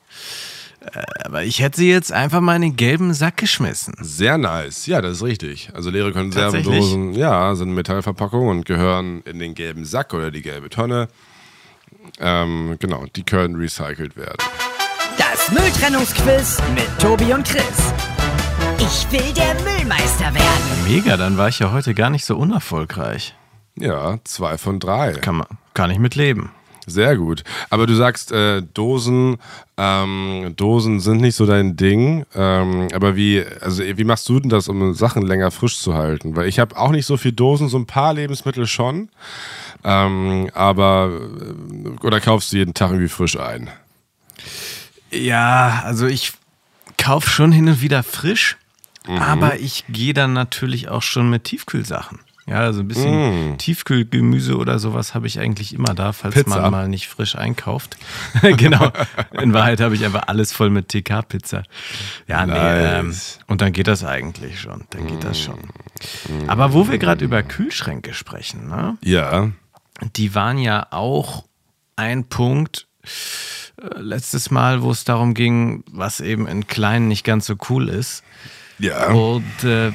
Äh, 0.82 1.04
aber 1.26 1.44
ich 1.44 1.60
hätte 1.60 1.78
sie 1.78 1.90
jetzt 1.90 2.12
einfach 2.12 2.42
mal 2.42 2.56
in 2.56 2.64
den 2.64 2.76
gelben 2.76 3.14
Sack 3.14 3.38
geschmissen. 3.38 3.94
Sehr 4.00 4.38
nice. 4.38 4.86
Ja, 4.88 5.02
das 5.02 5.18
ist 5.18 5.24
richtig. 5.24 5.70
Also 5.74 5.90
leere 5.90 6.12
Konservendosen, 6.12 7.14
ja, 7.14 7.56
sind 7.56 7.74
Metallverpackungen 7.74 8.50
und 8.50 8.66
gehören 8.66 9.22
in 9.22 9.40
den 9.40 9.54
gelben 9.54 9.86
Sack 9.86 10.14
oder 10.14 10.32
die 10.32 10.42
gelbe 10.42 10.70
Tonne. 10.70 11.08
Ähm, 12.20 12.78
genau, 12.80 13.06
die 13.16 13.24
können 13.24 13.56
recycelt 13.56 14.16
werden. 14.16 14.38
Das 15.18 15.52
Mülltrennungsquiz 15.52 16.58
mit 16.74 16.88
Tobi 17.00 17.34
und 17.34 17.46
Chris. 17.46 17.94
Ich 18.80 19.12
will 19.12 19.34
der 19.34 19.54
Müllmeister 19.64 20.34
werden. 20.34 20.88
Mega, 20.88 21.18
dann 21.18 21.38
war 21.38 21.50
ich 21.50 21.60
ja 21.60 21.72
heute 21.72 21.94
gar 21.94 22.10
nicht 22.10 22.26
so 22.26 22.38
unerfolgreich. 22.38 23.36
Ja, 23.76 24.18
zwei 24.24 24.58
von 24.58 24.80
drei. 24.80 25.14
Kann, 25.14 25.38
man, 25.38 25.48
kann 25.74 25.90
ich 25.90 26.00
mit 26.00 26.16
leben. 26.16 26.52
Sehr 26.86 27.16
gut. 27.16 27.44
Aber 27.70 27.88
du 27.88 27.96
sagst, 27.96 28.32
äh, 28.32 28.62
Dosen, 28.62 29.38
ähm, 29.78 30.54
Dosen 30.58 31.00
sind 31.00 31.22
nicht 31.22 31.36
so 31.36 31.46
dein 31.46 31.78
Ding. 31.78 32.26
Ähm, 32.36 32.90
aber 32.94 33.16
wie, 33.16 33.44
also 33.62 33.84
wie 33.84 34.04
machst 34.04 34.28
du 34.28 34.40
denn 34.40 34.50
das, 34.50 34.68
um 34.68 34.94
Sachen 34.94 35.26
länger 35.26 35.52
frisch 35.52 35.80
zu 35.80 35.94
halten? 35.94 36.36
Weil 36.36 36.48
ich 36.48 36.60
habe 36.60 36.78
auch 36.78 36.92
nicht 36.92 37.06
so 37.06 37.18
viel 37.18 37.32
Dosen, 37.32 37.70
so 37.70 37.78
ein 37.78 37.86
paar 37.86 38.14
Lebensmittel 38.14 38.68
schon. 38.68 39.10
Ähm, 39.84 40.50
aber 40.54 41.12
äh, 41.12 42.06
oder 42.06 42.20
kaufst 42.22 42.52
du 42.52 42.58
jeden 42.58 42.74
Tag 42.74 42.92
irgendwie 42.92 43.10
frisch 43.10 43.38
ein? 43.38 43.70
Ja, 45.12 45.84
also 45.86 46.08
ich 46.08 46.34
kaufe 46.98 47.30
schon 47.30 47.52
hin 47.52 47.68
und 47.68 47.82
wieder 47.82 48.04
frisch, 48.04 48.58
mhm. 49.08 49.18
aber 49.18 49.60
ich 49.60 49.86
gehe 49.90 50.14
dann 50.14 50.34
natürlich 50.34 50.90
auch 50.90 51.02
schon 51.02 51.30
mit 51.30 51.44
Tiefkühlsachen. 51.46 52.20
Ja, 52.46 52.60
also 52.60 52.82
ein 52.82 52.90
bisschen 52.90 53.54
mm. 53.54 53.58
Tiefkühlgemüse 53.58 54.58
oder 54.58 54.78
sowas 54.78 55.16
habe 55.16 55.28
ich 55.28 55.40
eigentlich 55.40 55.74
immer 55.74 55.94
da, 55.94 56.12
falls 56.12 56.36
Pizza. 56.36 56.62
man 56.62 56.72
mal 56.72 56.88
nicht 56.90 57.08
frisch 57.08 57.38
einkauft. 57.38 57.96
genau. 58.58 58.92
In 59.42 59.54
Wahrheit 59.54 59.80
habe 59.80 59.96
ich 59.96 60.04
einfach 60.04 60.24
alles 60.28 60.52
voll 60.52 60.70
mit 60.70 60.90
TK-Pizza. 60.90 61.64
Ja, 62.28 62.46
nice. 62.46 62.58
nee. 62.58 63.00
Ähm, 63.00 63.16
und 63.48 63.62
dann 63.62 63.72
geht 63.72 63.88
das 63.88 64.04
eigentlich 64.04 64.60
schon. 64.60 64.84
Dann 64.90 65.08
geht 65.08 65.24
das 65.24 65.40
schon. 65.40 65.56
Mm. 65.56 66.50
Aber 66.50 66.74
wo 66.74 66.90
wir 66.90 66.98
gerade 66.98 67.24
über 67.24 67.44
Kühlschränke 67.44 68.14
sprechen, 68.14 68.68
ne? 68.68 68.98
Ja. 69.02 69.52
Die 70.16 70.36
waren 70.36 70.58
ja 70.58 70.88
auch 70.92 71.46
ein 71.96 72.26
Punkt, 72.26 72.88
äh, 73.82 74.00
letztes 74.00 74.52
Mal, 74.52 74.82
wo 74.82 74.92
es 74.92 75.04
darum 75.04 75.34
ging, 75.34 75.84
was 75.92 76.20
eben 76.20 76.48
in 76.48 76.68
Kleinen 76.68 77.08
nicht 77.08 77.24
ganz 77.24 77.46
so 77.46 77.56
cool 77.70 77.90
ist. 77.90 78.24
Ja. 78.80 79.12
Und 79.12 79.64
äh, 79.64 79.92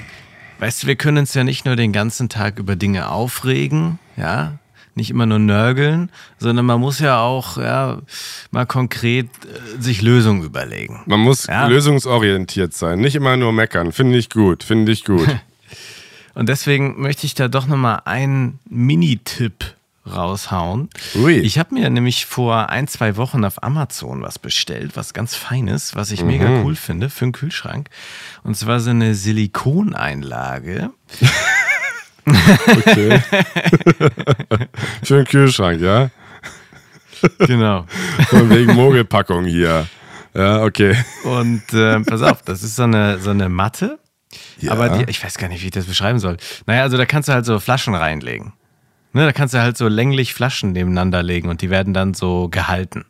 weißt 0.59 0.83
du, 0.83 0.87
wir 0.87 0.97
können 0.97 1.19
uns 1.19 1.35
ja 1.35 1.45
nicht 1.45 1.65
nur 1.65 1.77
den 1.77 1.93
ganzen 1.93 2.29
Tag 2.29 2.59
über 2.59 2.77
Dinge 2.77 3.11
aufregen, 3.11 3.99
ja, 4.17 4.59
nicht 4.95 5.11
immer 5.11 5.27
nur 5.27 5.39
nörgeln, 5.39 6.11
sondern 6.39 6.67
man 6.67 6.81
muss 6.81 6.99
ja 6.99 7.21
auch 7.21 7.57
ja, 7.57 7.99
mal 8.51 8.67
konkret 8.67 9.27
äh, 9.27 9.81
sich 9.81 10.03
Lösungen 10.03 10.43
überlegen. 10.43 11.03
Man 11.07 11.21
muss 11.21 11.47
Ja. 11.47 11.67
lösungsorientiert 11.69 12.75
sein, 12.75 12.99
nicht 12.99 13.15
immer 13.15 13.37
nur 13.37 13.53
meckern. 13.53 13.93
Finde 13.93 14.19
ich 14.19 14.29
gut, 14.31 14.63
finde 14.65 14.91
ich 14.93 15.05
gut. 15.05 15.29
Und 16.35 16.49
deswegen 16.49 17.01
möchte 17.01 17.27
ich 17.27 17.35
da 17.35 17.49
doch 17.49 17.67
nochmal 17.67 18.03
einen 18.05 18.59
Mini-Tipp 18.69 19.75
raushauen. 20.13 20.89
Ui. 21.17 21.35
Ich 21.39 21.59
habe 21.59 21.75
mir 21.75 21.89
nämlich 21.91 22.27
vor 22.27 22.69
ein, 22.71 22.89
zwei 22.89 23.17
Wochen 23.17 23.45
auf 23.45 23.63
Amazon 23.63 24.23
was 24.23 24.39
bestellt, 24.39 24.93
was 24.97 25.13
ganz 25.15 25.35
Feines, 25.35 25.95
was 25.95 26.11
ich 26.11 26.23
mega 26.25 26.49
Mhm. 26.49 26.65
cool 26.65 26.77
finde 26.77 27.11
für 27.11 27.25
einen 27.27 27.33
Kühlschrank. 27.33 27.89
Und 28.43 28.57
zwar 28.57 28.81
so 28.81 28.91
eine 28.91 29.15
Silikoneinlage. 29.15 30.91
Okay. 32.27 33.23
Für 35.03 35.17
den 35.17 35.25
Kühlschrank, 35.25 35.81
ja? 35.81 36.11
Genau. 37.39 37.87
Von 38.29 38.51
wegen 38.51 38.75
Mogelpackung 38.75 39.47
hier. 39.47 39.87
Ja, 40.35 40.63
okay. 40.63 40.95
Und 41.25 41.63
äh, 41.73 42.01
pass 42.01 42.21
auf, 42.21 42.43
das 42.43 42.63
ist 42.63 42.77
so 42.77 42.83
eine, 42.83 43.19
so 43.19 43.31
eine 43.31 43.49
Matte. 43.49 43.99
Ja. 44.61 44.73
Aber 44.73 44.91
die, 44.91 45.11
ich 45.11 45.25
weiß 45.25 45.39
gar 45.39 45.49
nicht, 45.49 45.63
wie 45.63 45.67
ich 45.69 45.73
das 45.73 45.87
beschreiben 45.87 46.19
soll. 46.19 46.37
Naja, 46.67 46.83
also 46.83 46.99
da 46.99 47.07
kannst 47.07 47.31
du 47.31 47.33
halt 47.33 47.47
so 47.47 47.59
Flaschen 47.61 47.95
reinlegen. 47.95 48.53
Ne, 49.13 49.25
da 49.25 49.33
kannst 49.33 49.55
du 49.55 49.61
halt 49.61 49.77
so 49.77 49.89
länglich 49.89 50.35
Flaschen 50.35 50.73
nebeneinander 50.73 51.23
legen 51.23 51.49
und 51.49 51.63
die 51.63 51.71
werden 51.71 51.95
dann 51.95 52.15
so 52.15 52.49
gehalten. 52.49 53.07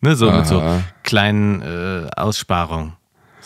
Ne, 0.00 0.16
so 0.16 0.30
mit 0.30 0.46
so 0.46 0.60
Aha. 0.60 0.82
kleinen 1.02 1.62
äh, 1.62 2.08
Aussparungen. 2.16 2.95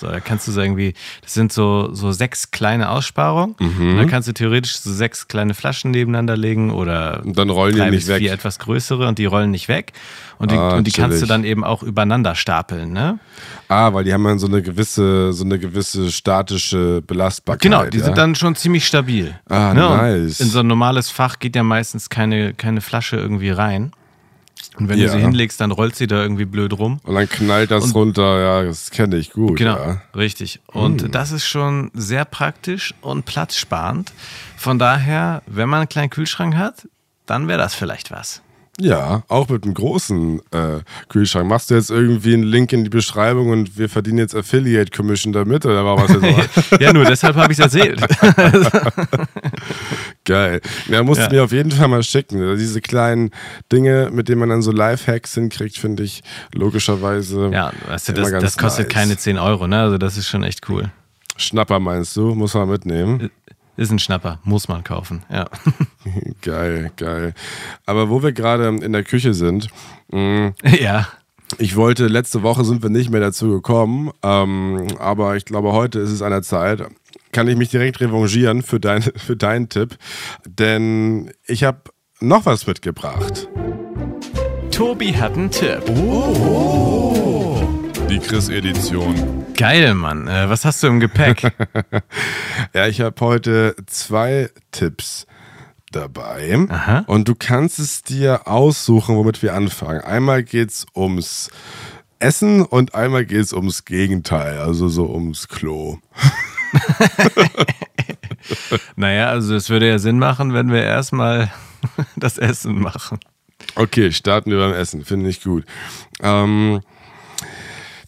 So, 0.01 0.07
da 0.09 0.21
kannst 0.21 0.49
du 0.49 0.53
so 0.53 0.61
irgendwie, 0.61 0.95
das 1.23 1.35
sind 1.35 1.53
so, 1.53 1.91
so 1.95 2.11
sechs 2.13 2.51
kleine 2.51 2.89
Aussparungen. 2.91 3.55
Mhm. 3.59 3.91
Und 3.91 3.97
da 3.99 4.05
kannst 4.07 4.29
du 4.29 4.33
theoretisch 4.33 4.79
so 4.79 4.93
sechs 4.93 5.29
kleine 5.29 5.55
Flaschen 5.55 5.91
nebeneinander 5.91 6.37
legen 6.37 6.71
oder 6.71 7.23
Und 7.25 7.39
dann 7.39 7.51
rollen 7.51 7.75
die 7.77 7.91
nicht 7.91 8.09
weg. 8.09 8.19
vier 8.19 8.33
etwas 8.33 8.59
größere 8.59 9.07
und 9.07 9.19
die 9.19 9.27
rollen 9.27 9.51
nicht 9.51 9.69
weg. 9.69 9.93
Und 10.39 10.51
die, 10.51 10.57
Ah, 10.57 10.77
und 10.77 10.87
die 10.87 10.91
kannst 10.93 11.21
du 11.21 11.27
dann 11.27 11.45
eben 11.45 11.65
auch 11.65 11.83
übereinander 11.83 12.35
stapeln, 12.35 12.93
ne? 12.93 13.19
Ah, 13.69 13.93
weil 13.93 14.05
die 14.05 14.13
haben 14.15 14.25
dann 14.25 14.39
so 14.39 14.47
eine 14.47 14.63
gewisse, 14.63 15.35
so 15.35 15.45
eine 15.45 15.59
gewisse 15.59 16.11
statische 16.11 17.03
Belastbarkeit. 17.07 17.61
Genau, 17.63 17.85
die 17.85 17.99
ja? 17.99 18.05
sind 18.07 18.17
dann 18.17 18.35
schon 18.35 18.55
ziemlich 18.57 18.87
stabil. 18.87 19.35
Ah, 19.49 19.75
Ne? 19.75 19.87
Und 19.87 19.97
nice. 19.99 20.41
In 20.41 20.49
so 20.49 20.61
ein 20.61 20.67
normales 20.67 21.11
Fach 21.11 21.39
geht 21.39 21.55
ja 21.57 21.63
meistens 21.63 22.09
keine, 22.09 22.55
keine 22.55 22.81
Flasche 22.81 23.17
irgendwie 23.17 23.51
rein. 23.51 23.93
Und 24.77 24.89
wenn 24.89 24.99
Ja. 24.99 25.07
du 25.07 25.13
sie 25.13 25.19
hinlegst, 25.19 25.61
dann 25.61 25.73
rollt 25.73 25.97
sie 25.97 26.07
da 26.07 26.23
irgendwie 26.23 26.45
blöd 26.45 26.73
rum. 26.79 27.01
Und 27.03 27.15
dann 27.15 27.29
knallt 27.29 27.71
das 27.71 27.95
runter, 27.95 28.41
ja, 28.41 28.63
das 28.63 28.91
kenne 28.91 29.17
ich 29.17 29.31
gut. 29.31 29.59
Genau, 29.59 29.77
Ja. 29.77 30.03
richtig. 30.15 30.61
Und 30.67 31.03
Hm. 31.03 31.11
das 31.11 31.33
ist 31.33 31.47
schon 31.47 31.91
sehr 31.95 32.25
praktisch 32.25 32.95
und 33.01 33.25
platzsparend. 33.27 34.13
Von 34.57 34.79
daher, 34.79 35.43
wenn 35.47 35.69
man 35.69 35.81
einen 35.81 35.89
kleinen 35.89 36.11
Kühlschrank 36.11 36.57
hat, 36.57 36.87
dann 37.27 37.49
wäre 37.49 37.59
das 37.59 37.75
vielleicht 37.75 38.11
was. 38.11 38.43
Ja, 38.79 39.23
auch 39.29 39.49
mit 39.49 39.65
einem 39.65 39.75
großen 39.75 40.41
äh, 40.53 40.81
Kühlschrank. 41.09 41.49
Machst 41.49 41.71
du 41.71 41.75
jetzt 41.75 41.91
irgendwie 41.91 42.35
einen 42.35 42.45
Link 42.45 42.73
in 42.73 42.85
die 42.85 42.91
Beschreibung 42.91 43.51
und 43.51 43.77
wir 43.79 43.89
verdienen 43.89 44.19
jetzt 44.19 44.35
Affiliate 44.35 44.91
Commission 44.97 45.33
damit 45.33 45.67
oder 45.67 45.85
war 45.85 45.97
was 45.99 46.11
jetzt 46.11 46.71
ja, 46.81 46.93
nur 46.93 47.05
deshalb 47.05 47.37
habe 47.37 47.53
ich 47.53 47.59
es 47.59 47.65
erzählt. 47.75 48.01
Geil. 50.25 50.61
Ja, 50.89 51.03
musst 51.03 51.21
Ja. 51.21 51.29
du 51.29 51.37
mir 51.37 51.45
auf 51.45 51.53
jeden 51.53 51.71
Fall 51.71 51.89
mal 51.89 52.03
schicken. 52.03 52.41
Also 52.41 52.57
diese 52.57 52.81
kleinen 52.81 53.31
Dinge, 53.73 54.11
mit 54.13 54.29
denen 54.29 54.41
man 54.41 54.49
dann 54.49 54.63
so 54.63 54.73
Lifehacks 54.73 55.35
hinkriegt, 55.35 55.77
finde 55.77 56.03
ich 56.03 56.23
logischerweise 56.55 57.51
ja, 57.53 57.73
weißt 57.89 58.09
du, 58.09 58.13
das, 58.13 58.31
das 58.31 58.59
kostet 58.59 58.87
nice. 58.89 58.95
keine 58.95 59.17
10 59.17 59.39
Euro, 59.39 59.67
ne? 59.67 59.81
Also 59.81 59.99
das 59.99 60.17
ist 60.17 60.29
schon 60.29 60.43
echt 60.43 60.69
cool. 60.69 60.91
Schnapper 61.37 61.81
meinst 61.81 62.17
du? 62.17 62.35
Muss 62.35 62.55
man 62.55 62.69
mitnehmen. 62.69 63.31
Ist 63.81 63.91
ein 63.91 63.99
Schnapper, 63.99 64.39
muss 64.45 64.69
man 64.69 64.85
kaufen, 64.85 65.23
ja. 65.33 65.47
Geil, 66.43 66.93
geil. 66.99 67.33
Aber 67.87 68.11
wo 68.11 68.23
wir 68.23 68.33
gerade 68.33 68.69
in 68.69 68.93
der 68.93 69.05
Küche 69.05 69.33
sind, 69.33 69.69
mh, 70.11 70.53
ja. 70.83 71.09
ich 71.57 71.77
wollte, 71.77 72.07
letzte 72.07 72.43
Woche 72.43 72.63
sind 72.67 72.83
wir 72.83 72.91
nicht 72.91 73.09
mehr 73.09 73.23
dazu 73.23 73.49
gekommen, 73.49 74.11
ähm, 74.23 74.87
aber 74.99 75.37
ich 75.37 75.47
glaube, 75.47 75.73
heute 75.73 75.99
ist 75.99 76.11
es 76.11 76.21
an 76.21 76.31
der 76.31 76.43
Zeit. 76.43 76.83
Kann 77.33 77.49
ich 77.49 77.57
mich 77.57 77.71
direkt 77.71 78.03
revanchieren 78.03 78.61
für, 78.61 78.81
dein, 78.81 79.01
für 79.17 79.37
deinen 79.37 79.71
Tipp, 79.71 79.97
denn 80.47 81.33
ich 81.47 81.65
habe 81.65 81.81
noch 82.21 82.45
was 82.45 82.67
mitgebracht. 82.67 83.49
Tobi 84.71 85.17
hat 85.17 85.39
einen 85.39 85.51
Tipp. 85.51 85.81
Die 88.11 88.19
Chris-Edition. 88.19 89.47
Geil, 89.57 89.95
Mann. 89.95 90.27
Äh, 90.27 90.49
was 90.49 90.65
hast 90.65 90.83
du 90.83 90.89
im 90.89 90.99
Gepäck? 90.99 91.53
Ja, 92.75 92.89
ich 92.89 93.01
habe 93.01 93.15
heute 93.21 93.77
zwei 93.87 94.51
Tipps 94.73 95.29
dabei. 95.93 96.67
Aha. 96.69 97.05
Und 97.07 97.29
du 97.29 97.37
kannst 97.37 97.79
es 97.79 98.03
dir 98.03 98.49
aussuchen, 98.49 99.15
womit 99.15 99.43
wir 99.43 99.55
anfangen. 99.55 100.01
Einmal 100.01 100.43
geht's 100.43 100.87
ums 100.95 101.51
Essen 102.19 102.63
und 102.63 102.97
einmal 102.97 103.25
geht's 103.25 103.53
ums 103.53 103.85
Gegenteil, 103.85 104.59
also 104.59 104.89
so 104.89 105.09
ums 105.09 105.47
Klo. 105.47 105.99
naja, 108.97 109.29
also 109.29 109.55
es 109.55 109.71
würde 109.71 109.89
ja 109.89 110.01
Sinn 110.01 110.19
machen, 110.19 110.53
wenn 110.53 110.73
wir 110.73 110.83
erstmal 110.83 111.53
das 112.17 112.39
Essen 112.39 112.81
machen. 112.81 113.21
Okay, 113.77 114.11
starten 114.11 114.51
wir 114.51 114.59
beim 114.59 114.75
Essen, 114.75 115.05
finde 115.05 115.31
ich 115.31 115.43
gut. 115.43 115.65
Ähm, 116.21 116.81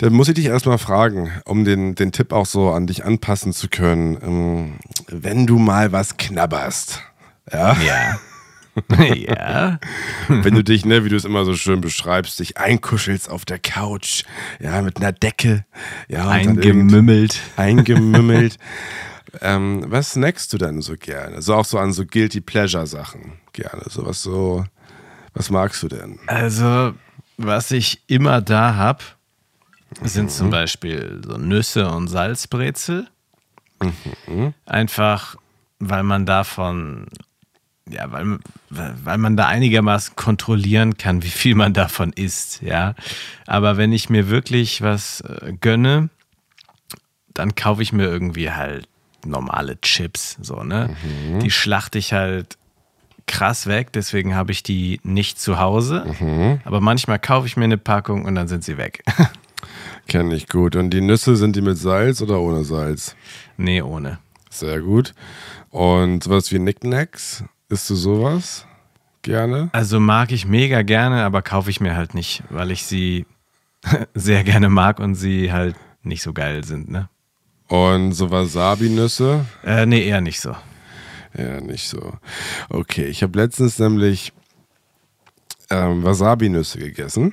dann 0.03 0.15
muss 0.15 0.27
ich 0.27 0.35
dich 0.35 0.47
erstmal 0.47 0.79
fragen, 0.79 1.31
um 1.45 1.65
den, 1.65 1.95
den 1.95 2.11
Tipp 2.11 2.33
auch 2.33 2.45
so 2.45 2.73
an 2.73 2.88
dich 2.88 3.05
anpassen 3.05 3.53
zu 3.53 3.69
können. 3.69 4.19
Ähm, 4.21 4.73
wenn 5.07 5.47
du 5.47 5.61
mal 5.61 5.93
was 5.93 6.17
knabberst, 6.17 7.01
ja, 7.53 7.77
Ja. 7.81 8.19
ja. 9.15 9.79
wenn 10.29 10.55
du 10.55 10.65
dich, 10.65 10.85
ne, 10.85 11.05
wie 11.05 11.09
du 11.09 11.15
es 11.15 11.25
immer 11.25 11.45
so 11.45 11.55
schön 11.55 11.81
beschreibst, 11.81 12.41
dich 12.41 12.57
einkuschelst 12.57 13.31
auf 13.31 13.45
der 13.45 13.61
Couch, 13.61 14.25
ja, 14.59 14.83
mit 14.83 14.97
einer 14.97 15.12
Decke, 15.12 15.65
ja, 16.09 16.29
Eingemümmelt. 16.29 17.38
eingemümmelt. 17.57 18.57
ähm, 19.41 19.85
was 19.87 20.12
snackst 20.12 20.53
du 20.53 20.59
dann 20.59 20.83
so 20.83 20.97
gerne? 20.97 21.43
So 21.43 21.55
auch 21.55 21.65
so 21.65 21.79
an 21.79 21.93
so 21.93 22.05
Guilty 22.05 22.41
Pleasure 22.41 22.88
Sachen 22.88 23.35
gerne. 23.53 23.83
So 23.88 24.05
was 24.05 24.21
so, 24.21 24.65
was 25.33 25.49
magst 25.49 25.81
du 25.85 25.87
denn? 25.88 26.19
Also, 26.27 26.95
was 27.37 27.71
ich 27.71 28.03
immer 28.09 28.41
da 28.41 28.75
habe, 29.98 30.09
sind 30.09 30.31
zum 30.31 30.50
Beispiel 30.50 31.20
so 31.24 31.37
Nüsse 31.37 31.88
und 31.90 32.09
Salzbrezel. 32.09 33.09
Einfach, 34.66 35.37
weil 35.78 36.02
man 36.02 36.26
davon, 36.26 37.07
ja, 37.88 38.11
weil, 38.12 38.38
weil 38.70 39.18
man 39.18 39.37
da 39.37 39.48
einigermaßen 39.48 40.14
kontrollieren 40.16 40.96
kann, 40.96 41.22
wie 41.22 41.28
viel 41.28 41.55
man 41.55 41.72
davon 41.72 42.12
isst, 42.12 42.62
ja. 42.62 42.94
Aber 43.46 43.76
wenn 43.76 43.92
ich 43.92 44.09
mir 44.09 44.28
wirklich 44.28 44.83
was 44.83 45.20
äh, 45.22 45.52
gönne, 45.61 46.09
dann 47.35 47.55
kaufe 47.55 47.83
ich 47.83 47.92
mir 47.92 48.05
irgendwie 48.05 48.50
halt 48.50 48.87
normale 49.24 49.81
Chips, 49.81 50.37
so, 50.40 50.62
ne? 50.62 50.96
Die 51.40 51.50
schlachte 51.50 51.98
ich 51.98 52.12
halt 52.12 52.59
krass 53.26 53.66
weg, 53.66 53.92
deswegen 53.92 54.35
habe 54.35 54.52
ich 54.52 54.62
die 54.62 55.00
nicht 55.05 55.40
zu 55.40 55.59
Hause. 55.59 56.05
Aber 56.64 56.81
manchmal 56.81 57.18
kaufe 57.18 57.46
ich 57.46 57.57
mir 57.57 57.64
eine 57.64 57.78
Packung 57.78 58.24
und 58.24 58.35
dann 58.35 58.48
sind 58.48 58.64
sie 58.64 58.76
weg. 58.78 59.02
Kenne 60.09 60.35
ich 60.35 60.48
gut. 60.48 60.77
Und 60.77 60.90
die 60.90 61.01
Nüsse, 61.01 61.37
sind 61.37 61.57
die 61.57 61.62
mit 61.62 61.79
Salz 61.79 62.20
oder 62.22 62.40
ohne 62.40 62.64
Salz? 62.64 63.16
nee, 63.57 63.83
ohne. 63.83 64.18
Sehr 64.51 64.81
gut. 64.81 65.14
Und 65.70 66.25
sowas 66.25 66.53
wie 66.53 66.59
Knickknacks, 66.59 67.44
isst 67.70 67.88
du 67.88 67.94
sowas 67.94 68.66
gerne? 69.22 69.70
Also 69.72 69.98
mag 69.98 70.31
ich 70.33 70.46
mega 70.46 70.83
gerne, 70.83 71.25
aber 71.25 71.40
kaufe 71.40 71.70
ich 71.70 71.81
mir 71.81 71.96
halt 71.96 72.14
nicht, 72.14 72.42
weil 72.51 72.70
ich 72.70 72.85
sie 72.85 73.25
sehr 74.14 74.44
gerne 74.44 74.68
mag 74.68 74.98
und 75.01 75.14
sie 75.14 75.53
halt 75.53 75.77
nicht 76.03 76.22
so 76.22 76.33
geil 76.33 76.64
sind, 76.64 76.90
ne? 76.90 77.09
Und 77.68 78.12
so 78.12 78.31
Wasabi-Nüsse? 78.31 79.46
Äh, 79.64 79.87
nee, 79.87 80.07
eher 80.07 80.20
nicht 80.20 80.40
so. 80.40 80.55
Ja, 81.37 81.61
nicht 81.62 81.88
so. 81.88 82.12
Okay, 82.68 83.07
ich 83.07 83.22
habe 83.22 83.38
letztens 83.38 83.79
nämlich 83.79 84.35
ähm, 85.70 86.05
Wasabi-Nüsse 86.05 86.79
gegessen. 86.79 87.33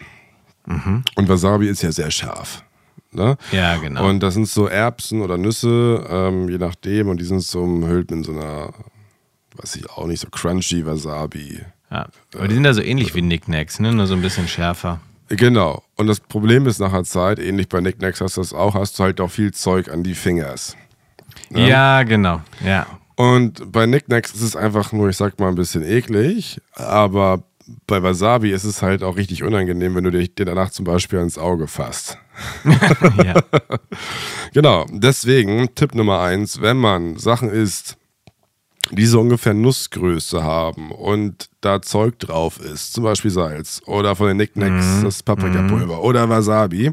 Und 1.16 1.28
Wasabi 1.28 1.68
ist 1.68 1.82
ja 1.82 1.92
sehr 1.92 2.12
scharf. 2.12 2.64
Ne? 3.12 3.38
Ja, 3.52 3.78
genau. 3.78 4.08
Und 4.08 4.20
das 4.22 4.36
sind 4.36 4.48
so 4.48 4.68
Erbsen 4.68 5.22
oder 5.22 5.38
Nüsse, 5.38 6.06
ähm, 6.10 6.48
je 6.48 6.60
nachdem. 6.60 7.10
Und 7.10 7.20
die 7.20 7.26
sind 7.26 7.42
so 7.42 7.64
umhüllt 7.64 8.12
mit 8.12 8.26
so 8.26 8.34
einer, 8.34 8.72
weiß 9.56 9.78
ich 9.78 9.90
auch 9.90 10.06
nicht, 10.06 10.20
so 10.20 10.30
crunchy 10.30 10.86
Wasabi. 10.86 11.62
ja. 11.90 12.08
Aber 12.36 12.48
die 12.48 12.54
sind 12.54 12.66
ja 12.66 12.74
so 12.74 12.82
ähnlich 12.82 13.16
wie 13.16 13.22
Knickknacks, 13.22 13.80
ne? 13.80 13.92
Nur 13.92 14.06
so 14.06 14.14
ein 14.14 14.22
bisschen 14.22 14.48
schärfer. 14.48 15.00
Genau. 15.30 15.84
Und 15.96 16.08
das 16.08 16.20
Problem 16.20 16.68
ist 16.68 16.80
nach 16.80 16.92
der 16.92 17.04
Zeit, 17.04 17.40
ähnlich 17.40 17.68
bei 17.68 17.80
Knickknacks 17.80 18.22
hast 18.22 18.38
du 18.38 18.42
das 18.42 18.54
auch, 18.54 18.76
hast 18.76 18.98
du 19.00 19.04
halt 19.04 19.20
auch 19.22 19.30
viel 19.32 19.52
Zeug 19.54 19.90
an 19.90 20.04
die 20.04 20.16
Fingers. 20.16 20.76
Ja, 21.52 22.04
genau. 22.04 22.42
Ja. 22.64 22.86
Und 23.16 23.72
bei 23.72 23.86
Knickknacks 23.86 24.34
ist 24.34 24.42
es 24.42 24.56
einfach 24.56 24.92
nur, 24.92 25.10
ich 25.10 25.18
sag 25.18 25.40
mal, 25.40 25.50
ein 25.50 25.56
bisschen 25.56 25.84
eklig, 25.84 26.62
aber 26.76 27.44
bei 27.88 28.02
Wasabi 28.04 28.52
ist 28.52 28.64
es 28.64 28.82
halt 28.82 29.04
auch 29.04 29.18
richtig 29.18 29.44
unangenehm, 29.44 29.96
wenn 29.96 30.04
du 30.04 30.12
dir 30.12 30.28
danach 30.36 30.72
zum 30.72 30.86
Beispiel 30.86 31.20
ins 31.20 31.38
Auge 31.38 31.68
fasst. 31.68 32.18
ja. 33.24 33.36
Genau, 34.54 34.88
deswegen 34.90 35.76
Tipp 35.76 35.94
Nummer 35.94 36.22
eins, 36.22 36.60
wenn 36.60 36.78
man 36.78 37.18
Sachen 37.18 37.50
isst, 37.50 37.98
die 38.92 39.06
so 39.06 39.22
ungefähr 39.22 39.54
Nussgröße 39.54 40.44
haben 40.44 40.92
und 40.92 41.50
da 41.62 41.82
Zeug 41.84 42.18
drauf 42.18 42.60
ist, 42.60 42.94
zum 42.94 43.04
Beispiel 43.04 43.30
Salz 43.30 43.82
oder 43.86 44.16
von 44.16 44.28
den 44.28 44.38
Nicknacks 44.38 45.04
das 45.04 45.22
Paprikapulver 45.22 46.02
oder 46.02 46.30
Wasabi, 46.30 46.92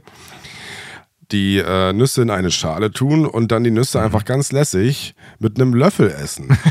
die 1.33 1.59
äh, 1.59 1.93
Nüsse 1.93 2.23
in 2.23 2.31
eine 2.31 2.51
Schale 2.51 2.91
tun 2.91 3.27
und 3.27 3.51
dann 3.53 3.65
die 3.65 3.71
Nüsse 3.71 4.01
einfach 4.01 4.25
ganz 4.25 4.53
lässig 4.53 5.15
mit 5.39 5.59
einem 5.59 5.75
Löffel 5.75 6.11
essen. 6.11 6.57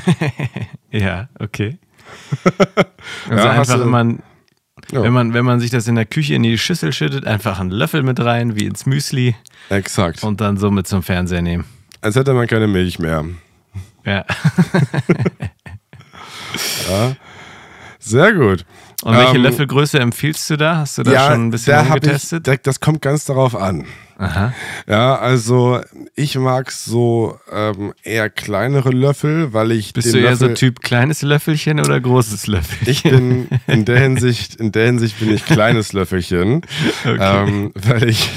Ja, 0.91 1.27
okay. 1.39 1.77
Also 3.29 3.43
Ja, 3.47 3.51
einfach 3.51 3.81
immer, 3.81 4.03
Ja. 4.91 5.01
wenn, 5.03 5.13
man, 5.13 5.33
wenn 5.33 5.45
man 5.45 5.59
sich 5.59 5.71
das 5.71 5.87
in 5.87 5.95
der 5.95 6.05
Küche 6.05 6.35
in 6.35 6.43
die 6.43 6.57
Schüssel 6.57 6.91
schüttet, 6.93 7.25
einfach 7.25 7.59
einen 7.59 7.71
Löffel 7.71 8.03
mit 8.03 8.19
rein, 8.19 8.55
wie 8.59 8.65
ins 8.65 8.85
Müsli 8.85 9.35
Exakt. 9.69 10.23
und 10.23 10.41
dann 10.41 10.57
so 10.57 10.69
mit 10.71 10.87
zum 10.87 11.01
Fernseher 11.03 11.41
nehmen. 11.41 11.65
Als 12.01 12.15
hätte 12.15 12.33
man 12.33 12.45
keine 12.47 12.67
Milch 12.67 12.99
mehr. 12.99 13.25
Ja. 14.05 14.25
Sehr 17.99 18.33
gut. 18.33 18.65
Und 19.03 19.15
welche 19.17 19.35
Ähm, 19.37 19.43
Löffelgröße 19.43 19.99
empfiehlst 19.99 20.49
du 20.49 20.57
da? 20.57 20.77
Hast 20.77 20.97
du 20.97 21.03
da 21.03 21.31
schon 21.31 21.47
ein 21.47 21.51
bisschen 21.51 21.73
da 21.75 22.39
da, 22.39 22.55
das 22.55 22.79
kommt 22.79 23.01
ganz 23.01 23.25
darauf 23.25 23.55
an. 23.55 23.85
Aha. 24.17 24.53
Ja, 24.87 25.17
also 25.17 25.81
ich 26.15 26.37
mag 26.37 26.71
so 26.71 27.37
ähm, 27.51 27.93
eher 28.03 28.29
kleinere 28.29 28.91
Löffel, 28.91 29.51
weil 29.53 29.71
ich 29.71 29.91
Bist 29.93 30.13
du 30.13 30.17
eher 30.17 30.31
Löffel, 30.31 30.49
so 30.49 30.53
Typ 30.53 30.81
kleines 30.81 31.21
Löffelchen 31.21 31.79
oder 31.81 31.99
großes 31.99 32.47
Löffelchen? 32.47 32.87
Ich 32.87 33.03
bin 33.03 33.49
in 33.67 33.83
der 33.83 33.99
Hinsicht, 33.99 34.55
in 34.55 34.71
der 34.71 34.85
Hinsicht 34.85 35.19
bin 35.19 35.33
ich 35.33 35.45
kleines 35.45 35.91
Löffelchen, 35.91 36.61
ähm, 37.05 37.71
weil 37.75 38.07
ich, 38.07 38.29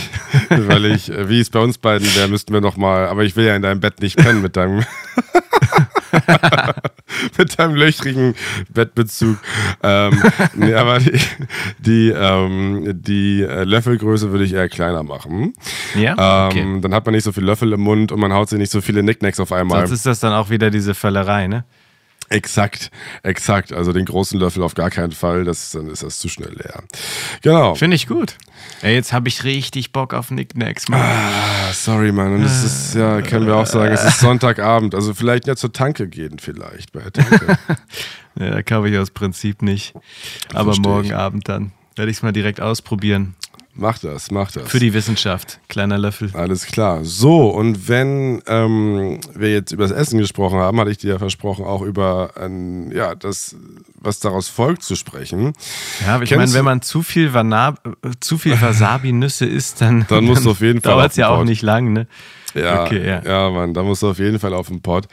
weil 0.51 0.87
ich, 0.87 1.11
äh, 1.11 1.29
wie 1.29 1.41
es 1.41 1.51
bei 1.51 1.61
uns 1.61 1.79
beiden 1.79 2.12
wäre, 2.17 2.29
müssten 2.29 2.53
wir 2.53 2.61
noch 2.61 2.77
mal. 2.77 3.07
Aber 3.07 3.23
ich 3.23 3.37
will 3.37 3.47
ja 3.47 3.55
in 3.55 3.62
deinem 3.62 3.81
Bett 3.81 4.01
nicht 4.01 4.17
pennen 4.17 4.43
mit 4.43 4.57
deinem, 4.57 4.85
mit 7.38 7.59
deinem 7.59 7.75
löchrigen 7.75 8.35
Bettbezug. 8.73 9.38
Ähm, 9.83 10.23
nee, 10.55 10.75
aber 10.75 10.99
die, 10.99 11.18
die, 11.79 12.09
ähm, 12.11 13.01
die 13.03 13.42
äh, 13.42 13.64
Löffelgröße 13.64 14.31
würde 14.31 14.44
ich 14.44 14.53
eher 14.53 14.68
kleiner 14.68 15.03
machen. 15.03 15.55
Ja? 15.94 16.49
Okay. 16.49 16.61
Ähm, 16.61 16.83
Dann 16.83 16.94
hat 16.94 17.07
man 17.07 17.14
nicht 17.14 17.25
so 17.25 17.33
viel 17.33 17.44
Löffel 17.44 17.73
im 17.73 17.81
Mund 17.81 18.12
und 18.12 18.21
man 18.21 18.33
haut 18.33 18.49
sich 18.49 18.59
nicht 18.59 18.73
so 18.73 18.81
viele 18.81 19.03
Nicknacks 19.03 19.40
auf 19.40 19.53
einmal. 19.53 19.81
Sonst 19.81 19.92
ist 19.92 20.07
das 20.07 20.21
dann 20.21 20.33
auch 20.33 20.51
wieder 20.51 20.71
diese 20.71 20.94
Völlerei, 20.94 21.47
ne? 21.47 21.64
Exakt, 22.31 22.91
exakt. 23.23 23.73
Also 23.73 23.93
den 23.93 24.05
großen 24.05 24.38
Löffel 24.38 24.62
auf 24.62 24.75
gar 24.75 24.91
keinen 24.91 25.12
Fall, 25.12 25.45
das, 25.45 25.71
dann 25.71 25.88
ist 25.88 26.03
das 26.03 26.19
zu 26.19 26.29
schnell 26.29 26.53
leer. 26.53 26.83
Genau. 27.43 27.75
Finde 27.75 27.97
ich 27.97 28.07
gut. 28.07 28.37
Ey, 28.83 28.95
jetzt 28.95 29.12
habe 29.12 29.29
ich 29.29 29.45
richtig 29.45 29.93
Bock 29.93 30.12
auf 30.12 30.31
Nicknacks, 30.31 30.88
Mann. 30.88 31.01
Ah, 31.01 31.73
sorry, 31.73 32.12
Mann. 32.12 32.35
Und 32.35 32.43
es 32.43 32.64
ist, 32.64 32.95
ja, 32.95 33.23
können 33.23 33.47
wir 33.47 33.57
auch 33.57 33.67
sagen, 33.67 33.93
es 33.95 34.05
ist 34.05 34.21
Sonntagabend. 34.21 34.95
Also 34.95 35.14
vielleicht 35.14 35.47
ja 35.47 35.57
zur 35.57 35.73
Tanke 35.73 36.07
gehen, 36.09 36.38
vielleicht 36.38 36.93
bei 36.93 37.01
der 37.01 37.12
Tanke. 37.12 37.59
Ja, 38.38 38.51
da 38.51 38.62
kaufe 38.62 38.88
ich 38.88 38.97
aus 38.97 39.11
Prinzip 39.11 39.62
nicht. 39.62 39.95
Aber 40.55 40.77
morgen. 40.79 41.12
Abend 41.12 41.49
dann. 41.49 41.73
Werde 41.97 42.09
ich 42.12 42.19
es 42.19 42.23
mal 42.23 42.31
direkt 42.31 42.61
ausprobieren. 42.61 43.35
Mach 43.79 43.99
das, 43.99 44.31
mach 44.31 44.51
das. 44.51 44.69
Für 44.69 44.79
die 44.79 44.93
Wissenschaft. 44.93 45.61
Kleiner 45.69 45.99
Löffel. 45.99 46.31
Alles 46.35 46.67
klar. 46.67 47.05
So, 47.05 47.49
und 47.49 47.88
wenn 47.88 48.43
ähm, 48.47 49.21
wir 49.35 49.53
jetzt 49.53 49.73
über 49.73 49.85
das 49.85 49.93
Essen 49.93 50.19
gesprochen 50.19 50.59
haben, 50.59 50.79
hatte 50.81 50.91
ich 50.91 50.99
dir 50.99 51.12
ja 51.12 51.19
versprochen, 51.19 51.64
auch 51.64 51.83
über 51.83 52.33
ein, 52.37 52.91
ja, 52.91 53.14
das, 53.14 53.57
was 53.95 54.21
daraus 54.21 54.49
folgt, 54.49 54.83
zu 54.83 54.97
sprechen. 54.97 55.53
Ja, 56.05 56.17
aber 56.17 56.25
ich 56.25 56.35
meine, 56.35 56.53
wenn 56.53 56.64
man 56.64 56.83
zu 56.83 57.03
viel, 57.03 57.33
Vana 57.33 57.75
äh, 57.85 58.11
zu 58.21 58.37
viel 58.38 58.61
Wasabi-Nüsse 58.61 59.47
isst, 59.47 59.81
dann, 59.81 60.07
Dann 60.09 60.27
Fall 60.37 60.75
dauert 60.81 61.12
es 61.12 61.17
ja 61.17 61.29
auch 61.29 61.45
nicht 61.45 61.62
lang, 61.62 61.93
ne? 61.93 62.07
Ja, 62.55 62.85
Okay, 62.85 63.07
ja. 63.07 63.23
ja, 63.23 63.51
Mann, 63.51 63.75
da 63.75 63.83
musst 63.83 64.03
du 64.03 64.09
auf 64.11 64.19
jeden 64.19 64.39
Fall 64.39 64.55
auf 64.55 64.69
den 64.69 64.81
Pott. 64.81 65.07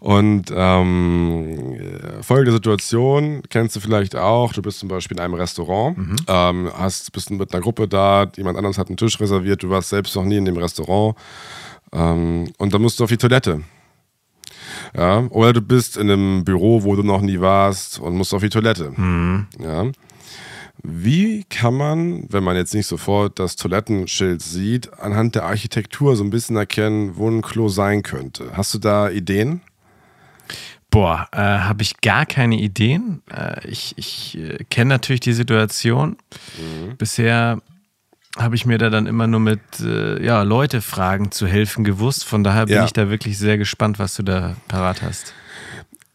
Und 0.00 0.52
ähm, 0.54 1.74
äh, 1.74 2.22
folgende 2.22 2.52
Situation 2.52 3.42
kennst 3.50 3.76
du 3.76 3.80
vielleicht 3.80 4.16
auch. 4.16 4.52
Du 4.52 4.62
bist 4.62 4.78
zum 4.78 4.88
Beispiel 4.88 5.16
in 5.16 5.22
einem 5.22 5.34
Restaurant, 5.34 5.98
Mhm. 5.98 6.16
ähm, 6.26 6.70
hast, 6.76 7.12
bist 7.12 7.30
mit 7.30 7.52
einer 7.52 7.62
Gruppe 7.62 7.88
da, 7.88 8.26
jemand 8.36 8.56
anderes 8.56 8.78
hat 8.78 8.88
einen 8.88 8.96
Tisch 8.96 9.20
reserviert, 9.20 9.62
du 9.62 9.70
warst 9.70 9.90
selbst 9.90 10.14
noch 10.16 10.24
nie 10.24 10.36
in 10.38 10.44
dem 10.44 10.56
Restaurant 10.56 11.16
ähm, 11.92 12.48
und 12.58 12.72
dann 12.74 12.82
musst 12.82 12.98
du 13.00 13.04
auf 13.04 13.10
die 13.10 13.16
Toilette. 13.18 13.62
Ja, 14.96 15.26
oder 15.30 15.52
du 15.52 15.60
bist 15.60 15.96
in 15.96 16.10
einem 16.10 16.44
Büro, 16.44 16.82
wo 16.82 16.96
du 16.96 17.02
noch 17.02 17.20
nie 17.20 17.40
warst 17.40 17.98
und 18.00 18.14
musst 18.16 18.32
auf 18.32 18.40
die 18.42 18.48
Toilette. 18.48 18.92
Mhm. 18.96 19.46
Ja. 19.60 19.84
Wie 20.82 21.44
kann 21.44 21.74
man, 21.74 22.24
wenn 22.30 22.44
man 22.44 22.56
jetzt 22.56 22.74
nicht 22.74 22.86
sofort 22.86 23.38
das 23.38 23.56
Toilettenschild 23.56 24.40
sieht, 24.42 24.92
anhand 25.00 25.34
der 25.34 25.44
Architektur 25.44 26.14
so 26.16 26.22
ein 26.24 26.30
bisschen 26.30 26.56
erkennen, 26.56 27.16
wo 27.16 27.28
ein 27.28 27.42
Klo 27.42 27.68
sein 27.68 28.02
könnte? 28.02 28.52
Hast 28.54 28.74
du 28.74 28.78
da 28.78 29.10
Ideen? 29.10 29.60
Boah, 30.90 31.28
äh, 31.32 31.38
habe 31.38 31.82
ich 31.82 32.00
gar 32.00 32.24
keine 32.24 32.58
Ideen. 32.58 33.22
Äh, 33.30 33.68
ich 33.68 33.92
ich 33.96 34.38
äh, 34.38 34.64
kenne 34.70 34.88
natürlich 34.88 35.20
die 35.20 35.34
Situation. 35.34 36.16
Mhm. 36.56 36.96
Bisher 36.96 37.60
habe 38.38 38.54
ich 38.54 38.64
mir 38.64 38.78
da 38.78 38.88
dann 38.88 39.06
immer 39.06 39.26
nur 39.26 39.40
mit 39.40 39.60
äh, 39.80 40.24
ja, 40.24 40.42
Leute 40.42 40.80
fragen 40.80 41.30
zu 41.30 41.46
helfen 41.46 41.84
gewusst. 41.84 42.24
Von 42.24 42.44
daher 42.44 42.66
bin 42.66 42.76
Ja. 42.76 42.84
ich 42.84 42.92
da 42.92 43.10
wirklich 43.10 43.36
sehr 43.36 43.58
gespannt, 43.58 43.98
was 43.98 44.14
du 44.14 44.22
da 44.22 44.56
parat 44.68 45.02
hast. 45.02 45.34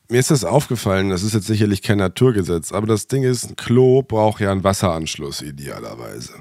Mir 0.09 0.19
ist 0.19 0.31
das 0.31 0.43
aufgefallen, 0.43 1.09
das 1.09 1.23
ist 1.23 1.33
jetzt 1.33 1.47
sicherlich 1.47 1.81
kein 1.81 1.97
Naturgesetz, 1.97 2.71
aber 2.71 2.87
das 2.87 3.07
Ding 3.07 3.23
ist, 3.23 3.49
ein 3.49 3.55
Klo 3.55 4.03
braucht 4.03 4.41
ja 4.41 4.51
einen 4.51 4.63
Wasseranschluss 4.63 5.41
idealerweise. 5.41 6.33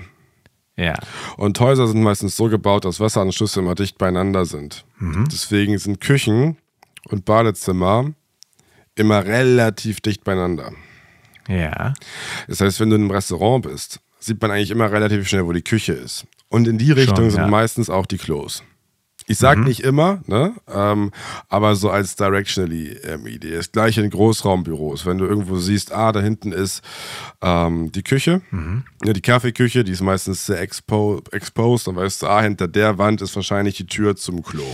Ja. 0.77 0.95
Und 1.37 1.61
Häuser 1.61 1.87
sind 1.87 2.03
meistens 2.03 2.37
so 2.37 2.49
gebaut, 2.49 2.85
dass 2.85 2.99
Wasseranschlüsse 2.99 3.61
immer 3.61 3.75
dicht 3.75 3.99
beieinander 3.99 4.47
sind. 4.47 4.85
Deswegen 5.31 5.79
sind 5.79 6.01
Küchen 6.01 6.57
und 7.09 7.25
Badezimmer 7.25 8.13
immer 8.95 9.25
relativ 9.25 10.01
dicht 10.01 10.25
beieinander. 10.25 10.73
Ja. 11.49 11.95
Das 12.49 12.61
heißt, 12.61 12.81
wenn 12.81 12.91
du 12.91 12.97
in 12.97 13.03
einem 13.03 13.11
Restaurant 13.11 13.65
bist, 13.65 14.01
sieht 14.19 14.41
man 14.41 14.51
eigentlich 14.51 14.71
immer 14.71 14.91
relativ 14.91 15.29
schnell, 15.29 15.47
wo 15.47 15.53
die 15.53 15.63
Küche 15.63 15.93
ist. 15.93 16.27
Und 16.49 16.69
in 16.69 16.79
die 16.79 16.93
Richtung 16.93 17.31
sind 17.31 17.43
ja. 17.43 17.49
meistens 17.49 17.91
auch 17.91 18.07
die 18.07 18.19
Klos. 18.19 18.63
Ich 19.27 19.39
sag 19.39 19.59
nicht 19.59 19.81
immer, 19.81 20.21
ne? 20.27 20.53
Ähm, 20.73 21.13
aber 21.49 21.77
so 21.77 21.91
als 21.91 22.17
Directionally 22.17 22.99
ähm, 23.05 23.27
Idee. 23.27 23.57
Das 23.57 23.73
gleiche 23.73 24.03
in 24.03 24.11
Großraumbüros. 24.11 25.07
Wenn 25.07 25.19
du 25.19 25.27
irgendwo 25.27 25.59
siehst, 25.59 25.93
ah, 25.93 26.13
da 26.13 26.21
hinten 26.21 26.53
ist 26.53 26.83
ähm, 27.41 27.93
die 27.93 28.03
Küche, 28.03 28.43
ja, 29.05 29.13
die 29.13 29.21
Kaffeeküche, 29.21 29.85
die 29.85 29.93
ist 29.93 30.03
meistens 30.03 30.47
sehr 30.47 30.61
expo 30.61 31.23
exposed, 31.31 31.87
dann 31.87 31.97
weißt 31.97 32.23
du, 32.23 32.27
ah, 32.27 32.43
hinter 32.43 32.69
der 32.69 32.99
Wand 32.99 33.23
ist 33.23 33.35
wahrscheinlich 33.37 33.77
die 33.77 33.87
Tür 33.87 34.17
zum 34.17 34.43
Klo. 34.43 34.65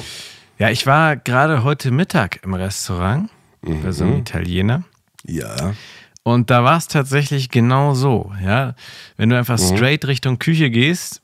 Ja, 0.59 0.71
ich 0.71 0.87
war 0.87 1.17
gerade 1.17 1.63
heute 1.63 1.91
Mittag 1.91 2.43
im 2.43 2.55
Restaurant 2.55 3.31
bei 3.63 3.93
so 3.93 4.05
einem 4.05 4.19
Italiener. 4.19 4.85
Ja. 5.25 5.75
Und 6.23 6.51
da 6.51 6.65
war 6.65 6.77
es 6.77 6.89
tatsächlich 6.89 7.49
genau 7.49 7.95
so, 7.95 8.33
ja. 8.45 8.75
Wenn 9.17 9.31
du 9.31 9.39
einfach 9.39 9.59
straight 9.59 10.07
Richtung 10.07 10.39
Küche 10.39 10.71
gehst, 10.71 11.23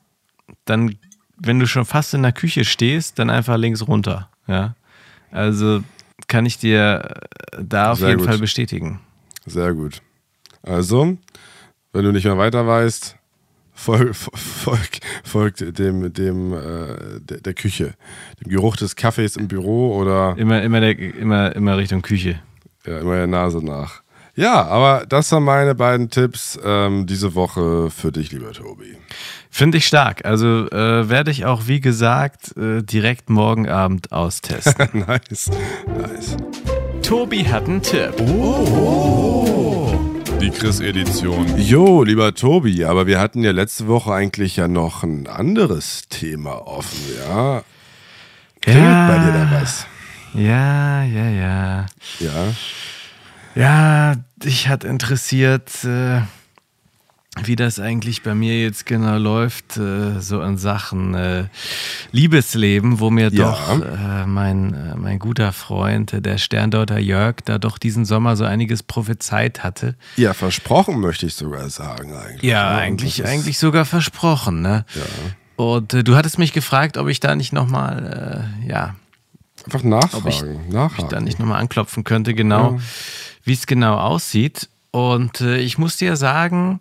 dann, 0.64 0.96
wenn 1.36 1.58
du 1.58 1.66
schon 1.66 1.84
fast 1.84 2.14
in 2.14 2.22
der 2.22 2.32
Küche 2.32 2.64
stehst, 2.64 3.18
dann 3.18 3.30
einfach 3.30 3.56
links 3.56 3.86
runter, 3.86 4.28
ja. 4.46 4.74
Also 5.30 5.82
kann 6.28 6.46
ich 6.46 6.58
dir 6.58 7.20
äh, 7.52 7.58
da 7.62 7.92
auf 7.92 7.98
Sehr 7.98 8.10
jeden 8.10 8.20
gut. 8.20 8.28
Fall 8.28 8.38
bestätigen. 8.38 9.00
Sehr 9.46 9.74
gut. 9.74 10.00
Also, 10.62 11.16
wenn 11.92 12.04
du 12.04 12.12
nicht 12.12 12.24
mehr 12.24 12.38
weiter 12.38 12.66
weißt, 12.66 13.16
folg, 13.74 14.14
folg, 14.14 14.88
folg 15.24 15.56
dem, 15.56 16.12
dem 16.12 16.52
äh, 16.54 17.20
der, 17.20 17.40
der 17.40 17.54
Küche, 17.54 17.94
dem 18.42 18.50
Geruch 18.50 18.76
des 18.76 18.94
Kaffees 18.96 19.36
im 19.36 19.48
Büro 19.48 19.96
oder 19.96 20.36
Immer, 20.38 20.62
immer, 20.62 20.80
der, 20.80 20.96
immer, 20.98 21.54
immer 21.54 21.76
Richtung 21.76 22.00
Küche. 22.02 22.40
ja, 22.86 23.00
immer 23.00 23.16
der 23.16 23.26
Nase 23.26 23.58
nach. 23.64 24.03
Ja, 24.36 24.64
aber 24.66 25.06
das 25.08 25.30
waren 25.30 25.44
meine 25.44 25.74
beiden 25.76 26.10
Tipps 26.10 26.58
ähm, 26.64 27.06
diese 27.06 27.34
Woche 27.36 27.90
für 27.90 28.10
dich, 28.10 28.32
lieber 28.32 28.52
Tobi. 28.52 28.96
Finde 29.48 29.78
ich 29.78 29.86
stark. 29.86 30.24
Also 30.24 30.68
äh, 30.70 31.08
werde 31.08 31.30
ich 31.30 31.44
auch, 31.44 31.68
wie 31.68 31.80
gesagt, 31.80 32.56
äh, 32.56 32.82
direkt 32.82 33.30
morgen 33.30 33.68
Abend 33.68 34.10
austesten. 34.10 34.88
nice, 35.06 35.50
nice. 35.86 36.36
Tobi 37.02 37.46
hat 37.46 37.68
einen 37.68 37.80
Tipp. 37.80 38.14
Die 40.40 40.50
Chris-Edition. 40.50 41.56
Jo, 41.56 42.02
lieber 42.02 42.34
Tobi, 42.34 42.84
aber 42.84 43.06
wir 43.06 43.20
hatten 43.20 43.44
ja 43.44 43.52
letzte 43.52 43.86
Woche 43.86 44.12
eigentlich 44.12 44.56
ja 44.56 44.66
noch 44.66 45.04
ein 45.04 45.28
anderes 45.28 46.08
Thema 46.08 46.66
offen, 46.66 46.98
ja? 47.24 47.62
Klingelt 48.60 49.08
bei 49.08 49.18
dir 49.18 49.32
da 49.32 49.48
was? 49.60 49.86
Ja, 50.34 51.04
ja, 51.04 51.28
ja. 51.28 51.86
Ja. 52.18 52.54
Ja, 53.54 54.16
dich 54.36 54.68
hat 54.68 54.84
interessiert, 54.84 55.84
äh, 55.84 56.20
wie 57.42 57.56
das 57.56 57.80
eigentlich 57.80 58.22
bei 58.22 58.34
mir 58.34 58.60
jetzt 58.60 58.86
genau 58.86 59.18
läuft, 59.18 59.76
äh, 59.76 60.20
so 60.20 60.40
in 60.42 60.56
Sachen 60.56 61.14
äh, 61.14 61.44
Liebesleben, 62.12 63.00
wo 63.00 63.10
mir 63.10 63.32
Ja. 63.32 63.50
doch 63.50 63.80
äh, 63.80 64.26
mein, 64.26 64.74
äh, 64.74 64.94
mein 64.96 65.18
guter 65.18 65.52
Freund, 65.52 66.12
äh, 66.12 66.20
der 66.22 66.38
Sterndeuter 66.38 66.98
Jörg, 66.98 67.36
da 67.44 67.58
doch 67.58 67.78
diesen 67.78 68.04
Sommer 68.04 68.36
so 68.36 68.44
einiges 68.44 68.82
prophezeit 68.82 69.64
hatte. 69.64 69.96
Ja, 70.16 70.32
versprochen 70.32 71.00
möchte 71.00 71.26
ich 71.26 71.34
sogar 71.34 71.68
sagen 71.70 72.14
eigentlich. 72.14 72.42
Ja, 72.42 72.72
und 72.74 72.78
eigentlich, 72.80 73.24
eigentlich 73.24 73.58
sogar 73.58 73.84
versprochen, 73.84 74.62
ne? 74.62 74.84
Und 75.56 75.94
äh, 75.94 76.04
du 76.04 76.16
hattest 76.16 76.38
mich 76.38 76.52
gefragt, 76.52 76.96
ob 76.96 77.08
ich 77.08 77.20
da 77.20 77.34
nicht 77.34 77.52
nochmal, 77.52 78.48
äh, 78.64 78.68
ja, 78.68 78.94
Einfach 79.66 79.80
ob 79.80 80.26
ich, 80.26 80.42
nachfragen, 80.42 80.76
ob 80.76 80.98
ich 80.98 81.04
da 81.04 81.20
nicht 81.20 81.38
nochmal 81.38 81.60
anklopfen 81.60 82.04
könnte, 82.04 82.34
genau, 82.34 82.78
wie 83.44 83.52
es 83.52 83.66
genau 83.66 83.96
aussieht. 83.96 84.68
Und 84.90 85.40
äh, 85.40 85.58
ich 85.58 85.76
muss 85.78 85.96
dir 85.96 86.16
sagen, 86.16 86.80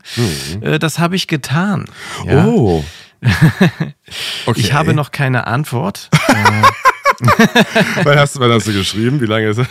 äh, 0.62 0.78
das 0.80 1.00
habe 1.00 1.16
ich 1.16 1.28
getan. 1.28 1.86
Ja? 2.26 2.44
Mhm. 2.44 2.50
Oh. 2.50 2.86
okay. 4.46 4.60
Ich 4.60 4.74
habe 4.74 4.94
noch 4.94 5.12
keine 5.12 5.48
Antwort. 5.48 6.10
Wann 8.04 8.18
hast, 8.20 8.36
du- 8.36 8.40
wann 8.40 8.52
hast 8.52 8.68
du 8.68 8.74
geschrieben? 8.74 9.22
Wie 9.22 9.26
lange 9.26 9.48
ist 9.50 9.58
es? 9.60 9.68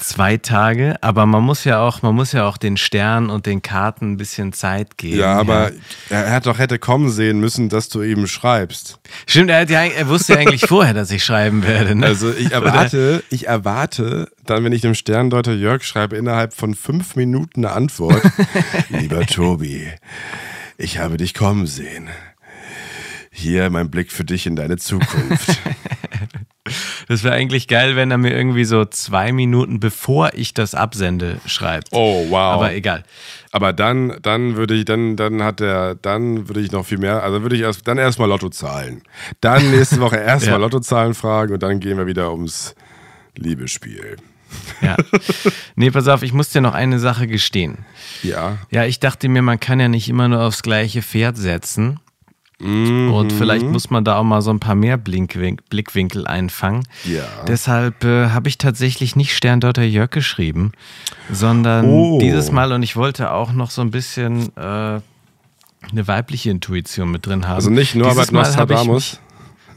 Zwei 0.00 0.36
Tage, 0.36 0.96
aber 1.00 1.26
man 1.26 1.44
muss 1.44 1.62
ja 1.64 1.80
auch, 1.80 2.02
man 2.02 2.14
muss 2.14 2.32
ja 2.32 2.46
auch 2.48 2.56
den 2.56 2.76
Sternen 2.76 3.30
und 3.30 3.46
den 3.46 3.62
Karten 3.62 4.12
ein 4.12 4.16
bisschen 4.16 4.52
Zeit 4.52 4.98
geben. 4.98 5.18
Ja, 5.20 5.38
aber 5.38 5.70
er 6.08 6.32
hat 6.32 6.46
doch 6.46 6.58
hätte 6.58 6.78
kommen 6.80 7.08
sehen 7.08 7.38
müssen, 7.38 7.68
dass 7.68 7.88
du 7.88 8.02
ihm 8.02 8.26
schreibst. 8.26 8.98
Stimmt, 9.26 9.50
er, 9.50 9.68
ja, 9.70 9.84
er 9.84 10.08
wusste 10.08 10.32
ja 10.34 10.40
eigentlich 10.40 10.66
vorher, 10.66 10.92
dass 10.92 11.10
ich 11.12 11.24
schreiben 11.24 11.62
werde. 11.64 11.94
Ne? 11.94 12.04
Also 12.06 12.32
ich 12.32 12.50
erwarte, 12.50 13.22
ich 13.30 13.46
erwarte, 13.46 14.28
dann, 14.44 14.64
wenn 14.64 14.72
ich 14.72 14.80
dem 14.82 14.94
Sterndeuter 14.96 15.52
Jörg 15.52 15.84
schreibe, 15.84 16.16
innerhalb 16.16 16.52
von 16.52 16.74
fünf 16.74 17.14
Minuten 17.14 17.64
eine 17.64 17.72
Antwort. 17.74 18.22
Lieber 18.88 19.24
Tobi, 19.24 19.86
ich 20.78 20.98
habe 20.98 21.16
dich 21.16 21.32
kommen 21.32 21.68
sehen. 21.68 22.08
Hier 23.30 23.70
mein 23.70 23.88
Blick 23.88 24.10
für 24.10 24.24
dich 24.24 24.46
in 24.46 24.56
deine 24.56 24.78
Zukunft. 24.78 25.48
Das 27.08 27.24
wäre 27.24 27.34
eigentlich 27.34 27.68
geil, 27.68 27.96
wenn 27.96 28.10
er 28.10 28.18
mir 28.18 28.34
irgendwie 28.34 28.64
so 28.64 28.84
zwei 28.84 29.32
Minuten 29.32 29.80
bevor 29.80 30.30
ich 30.34 30.54
das 30.54 30.74
absende 30.74 31.40
schreibt. 31.46 31.88
Oh, 31.92 32.26
wow. 32.30 32.54
Aber 32.54 32.74
egal. 32.74 33.04
Aber 33.50 33.72
dann, 33.72 34.16
dann 34.22 34.56
würde 34.56 34.74
ich, 34.74 34.84
dann, 34.84 35.16
dann 35.16 35.42
hat 35.42 35.60
er, 35.60 35.94
dann 35.94 36.48
würde 36.48 36.60
ich 36.60 36.72
noch 36.72 36.86
viel 36.86 36.98
mehr, 36.98 37.22
also 37.22 37.42
würde 37.42 37.56
ich 37.56 37.62
erst, 37.62 37.86
dann 37.86 37.98
erstmal 37.98 38.28
Lotto 38.28 38.48
zahlen. 38.48 39.02
Dann 39.40 39.70
nächste 39.76 40.00
Woche 40.00 40.16
erstmal 40.16 40.54
Ja. 40.54 40.58
Lottozahlen 40.58 41.14
fragen 41.14 41.52
und 41.54 41.62
dann 41.62 41.80
gehen 41.80 41.98
wir 41.98 42.06
wieder 42.06 42.30
ums 42.32 42.74
Liebesspiel. 43.36 44.16
Ja. 44.80 44.96
Nee, 45.76 45.90
pass 45.90 46.08
auf, 46.08 46.22
ich 46.22 46.32
muss 46.32 46.50
dir 46.50 46.60
noch 46.60 46.74
eine 46.74 46.98
Sache 46.98 47.26
gestehen. 47.26 47.78
Ja. 48.22 48.58
Ja, 48.70 48.84
ich 48.84 49.00
dachte 49.00 49.28
mir, 49.28 49.42
man 49.42 49.60
kann 49.60 49.80
ja 49.80 49.88
nicht 49.88 50.08
immer 50.08 50.28
nur 50.28 50.42
aufs 50.42 50.62
gleiche 50.62 51.02
Pferd 51.02 51.36
setzen. 51.36 52.00
Und 52.62 53.32
vielleicht 53.32 53.66
muss 53.66 53.90
man 53.90 54.04
da 54.04 54.16
auch 54.18 54.22
mal 54.24 54.40
so 54.42 54.50
ein 54.50 54.60
paar 54.60 54.74
mehr 54.76 54.96
Blickwinkel 54.96 56.26
einfangen. 56.26 56.86
Ja. 57.04 57.24
Deshalb 57.48 58.04
äh, 58.04 58.28
habe 58.28 58.48
ich 58.48 58.58
tatsächlich 58.58 59.16
nicht 59.16 59.34
Sterndeuter 59.36 59.82
Jörg 59.82 60.10
geschrieben, 60.10 60.72
sondern 61.30 61.86
Oh. 61.86 62.18
dieses 62.20 62.52
Mal, 62.52 62.72
und 62.72 62.82
ich 62.82 62.94
wollte 62.96 63.32
auch 63.32 63.52
noch 63.52 63.70
so 63.70 63.82
ein 63.82 63.90
bisschen 63.90 64.56
äh, 64.56 64.60
eine 64.60 65.02
weibliche 66.06 66.50
Intuition 66.50 67.10
mit 67.10 67.26
drin 67.26 67.46
haben. 67.48 67.56
Also 67.56 67.70
nicht 67.70 67.94
habe 67.96 68.22
ich 68.22 68.30
Nostradamus. 68.30 69.18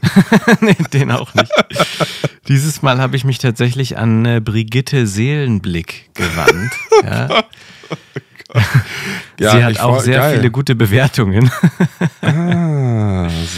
nee, 0.60 0.76
den 0.92 1.10
auch 1.10 1.34
nicht. 1.34 1.50
Dieses 2.48 2.82
Mal 2.82 3.00
habe 3.00 3.16
ich 3.16 3.24
mich 3.24 3.38
tatsächlich 3.38 3.98
an 3.98 4.24
äh, 4.24 4.40
Brigitte 4.44 5.06
Seelenblick 5.06 6.10
gewandt. 6.14 6.72
Ja. 7.04 7.44
Ja, 9.38 9.50
Sie 9.50 9.64
hat 9.64 9.80
auch 9.80 10.00
sehr 10.00 10.18
geil. 10.20 10.36
viele 10.36 10.50
gute 10.50 10.74
Bewertungen. 10.74 11.50
Ah, 12.22 12.65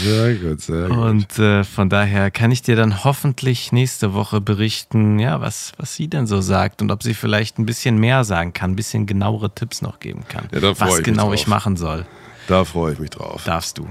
sehr 0.03 0.35
gut, 0.35 0.61
sehr 0.61 0.87
gut. 0.87 0.97
Und 0.97 1.39
äh, 1.39 1.63
von 1.63 1.89
daher 1.89 2.31
kann 2.31 2.51
ich 2.51 2.61
dir 2.61 2.75
dann 2.75 3.03
hoffentlich 3.03 3.71
nächste 3.71 4.13
Woche 4.13 4.41
berichten, 4.41 5.19
ja, 5.19 5.41
was, 5.41 5.71
was 5.77 5.95
sie 5.95 6.07
denn 6.07 6.27
so 6.27 6.41
sagt 6.41 6.81
und 6.81 6.91
ob 6.91 7.03
sie 7.03 7.13
vielleicht 7.13 7.59
ein 7.59 7.65
bisschen 7.65 7.97
mehr 7.97 8.23
sagen 8.23 8.53
kann, 8.53 8.71
ein 8.71 8.75
bisschen 8.75 9.05
genauere 9.05 9.53
Tipps 9.53 9.81
noch 9.81 9.99
geben 9.99 10.23
kann. 10.27 10.47
Ja, 10.53 10.59
da 10.59 10.79
was 10.79 10.99
ich 10.99 11.03
genau 11.03 11.33
ich 11.33 11.47
machen 11.47 11.75
soll, 11.77 12.05
Da 12.47 12.65
freue 12.65 12.93
ich 12.93 12.99
mich 12.99 13.09
drauf. 13.11 13.43
darfst 13.45 13.77
du. 13.77 13.87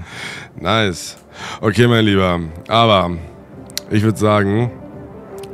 Nice. 0.59 1.17
Okay, 1.61 1.87
mein 1.87 2.05
Lieber. 2.05 2.39
Aber 2.67 3.11
ich 3.89 4.03
würde 4.03 4.17
sagen, 4.17 4.71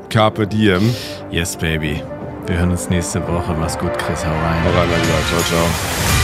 Carpe 0.09 0.47
Diem. 0.47 0.93
Yes, 1.31 1.55
baby. 1.57 2.01
Wir 2.47 2.57
hören 2.59 2.71
uns 2.71 2.89
nächste 2.89 3.21
Woche. 3.27 3.55
Mach's 3.59 3.77
gut, 3.77 3.97
Chris. 3.97 4.23
Hau 4.25 4.29
rein. 4.29 4.63
Hau 4.63 4.79
rein, 4.79 4.89
mein 4.89 5.01
Lieber. 5.01 5.19
Ciao, 5.29 5.41
ciao. 5.41 6.14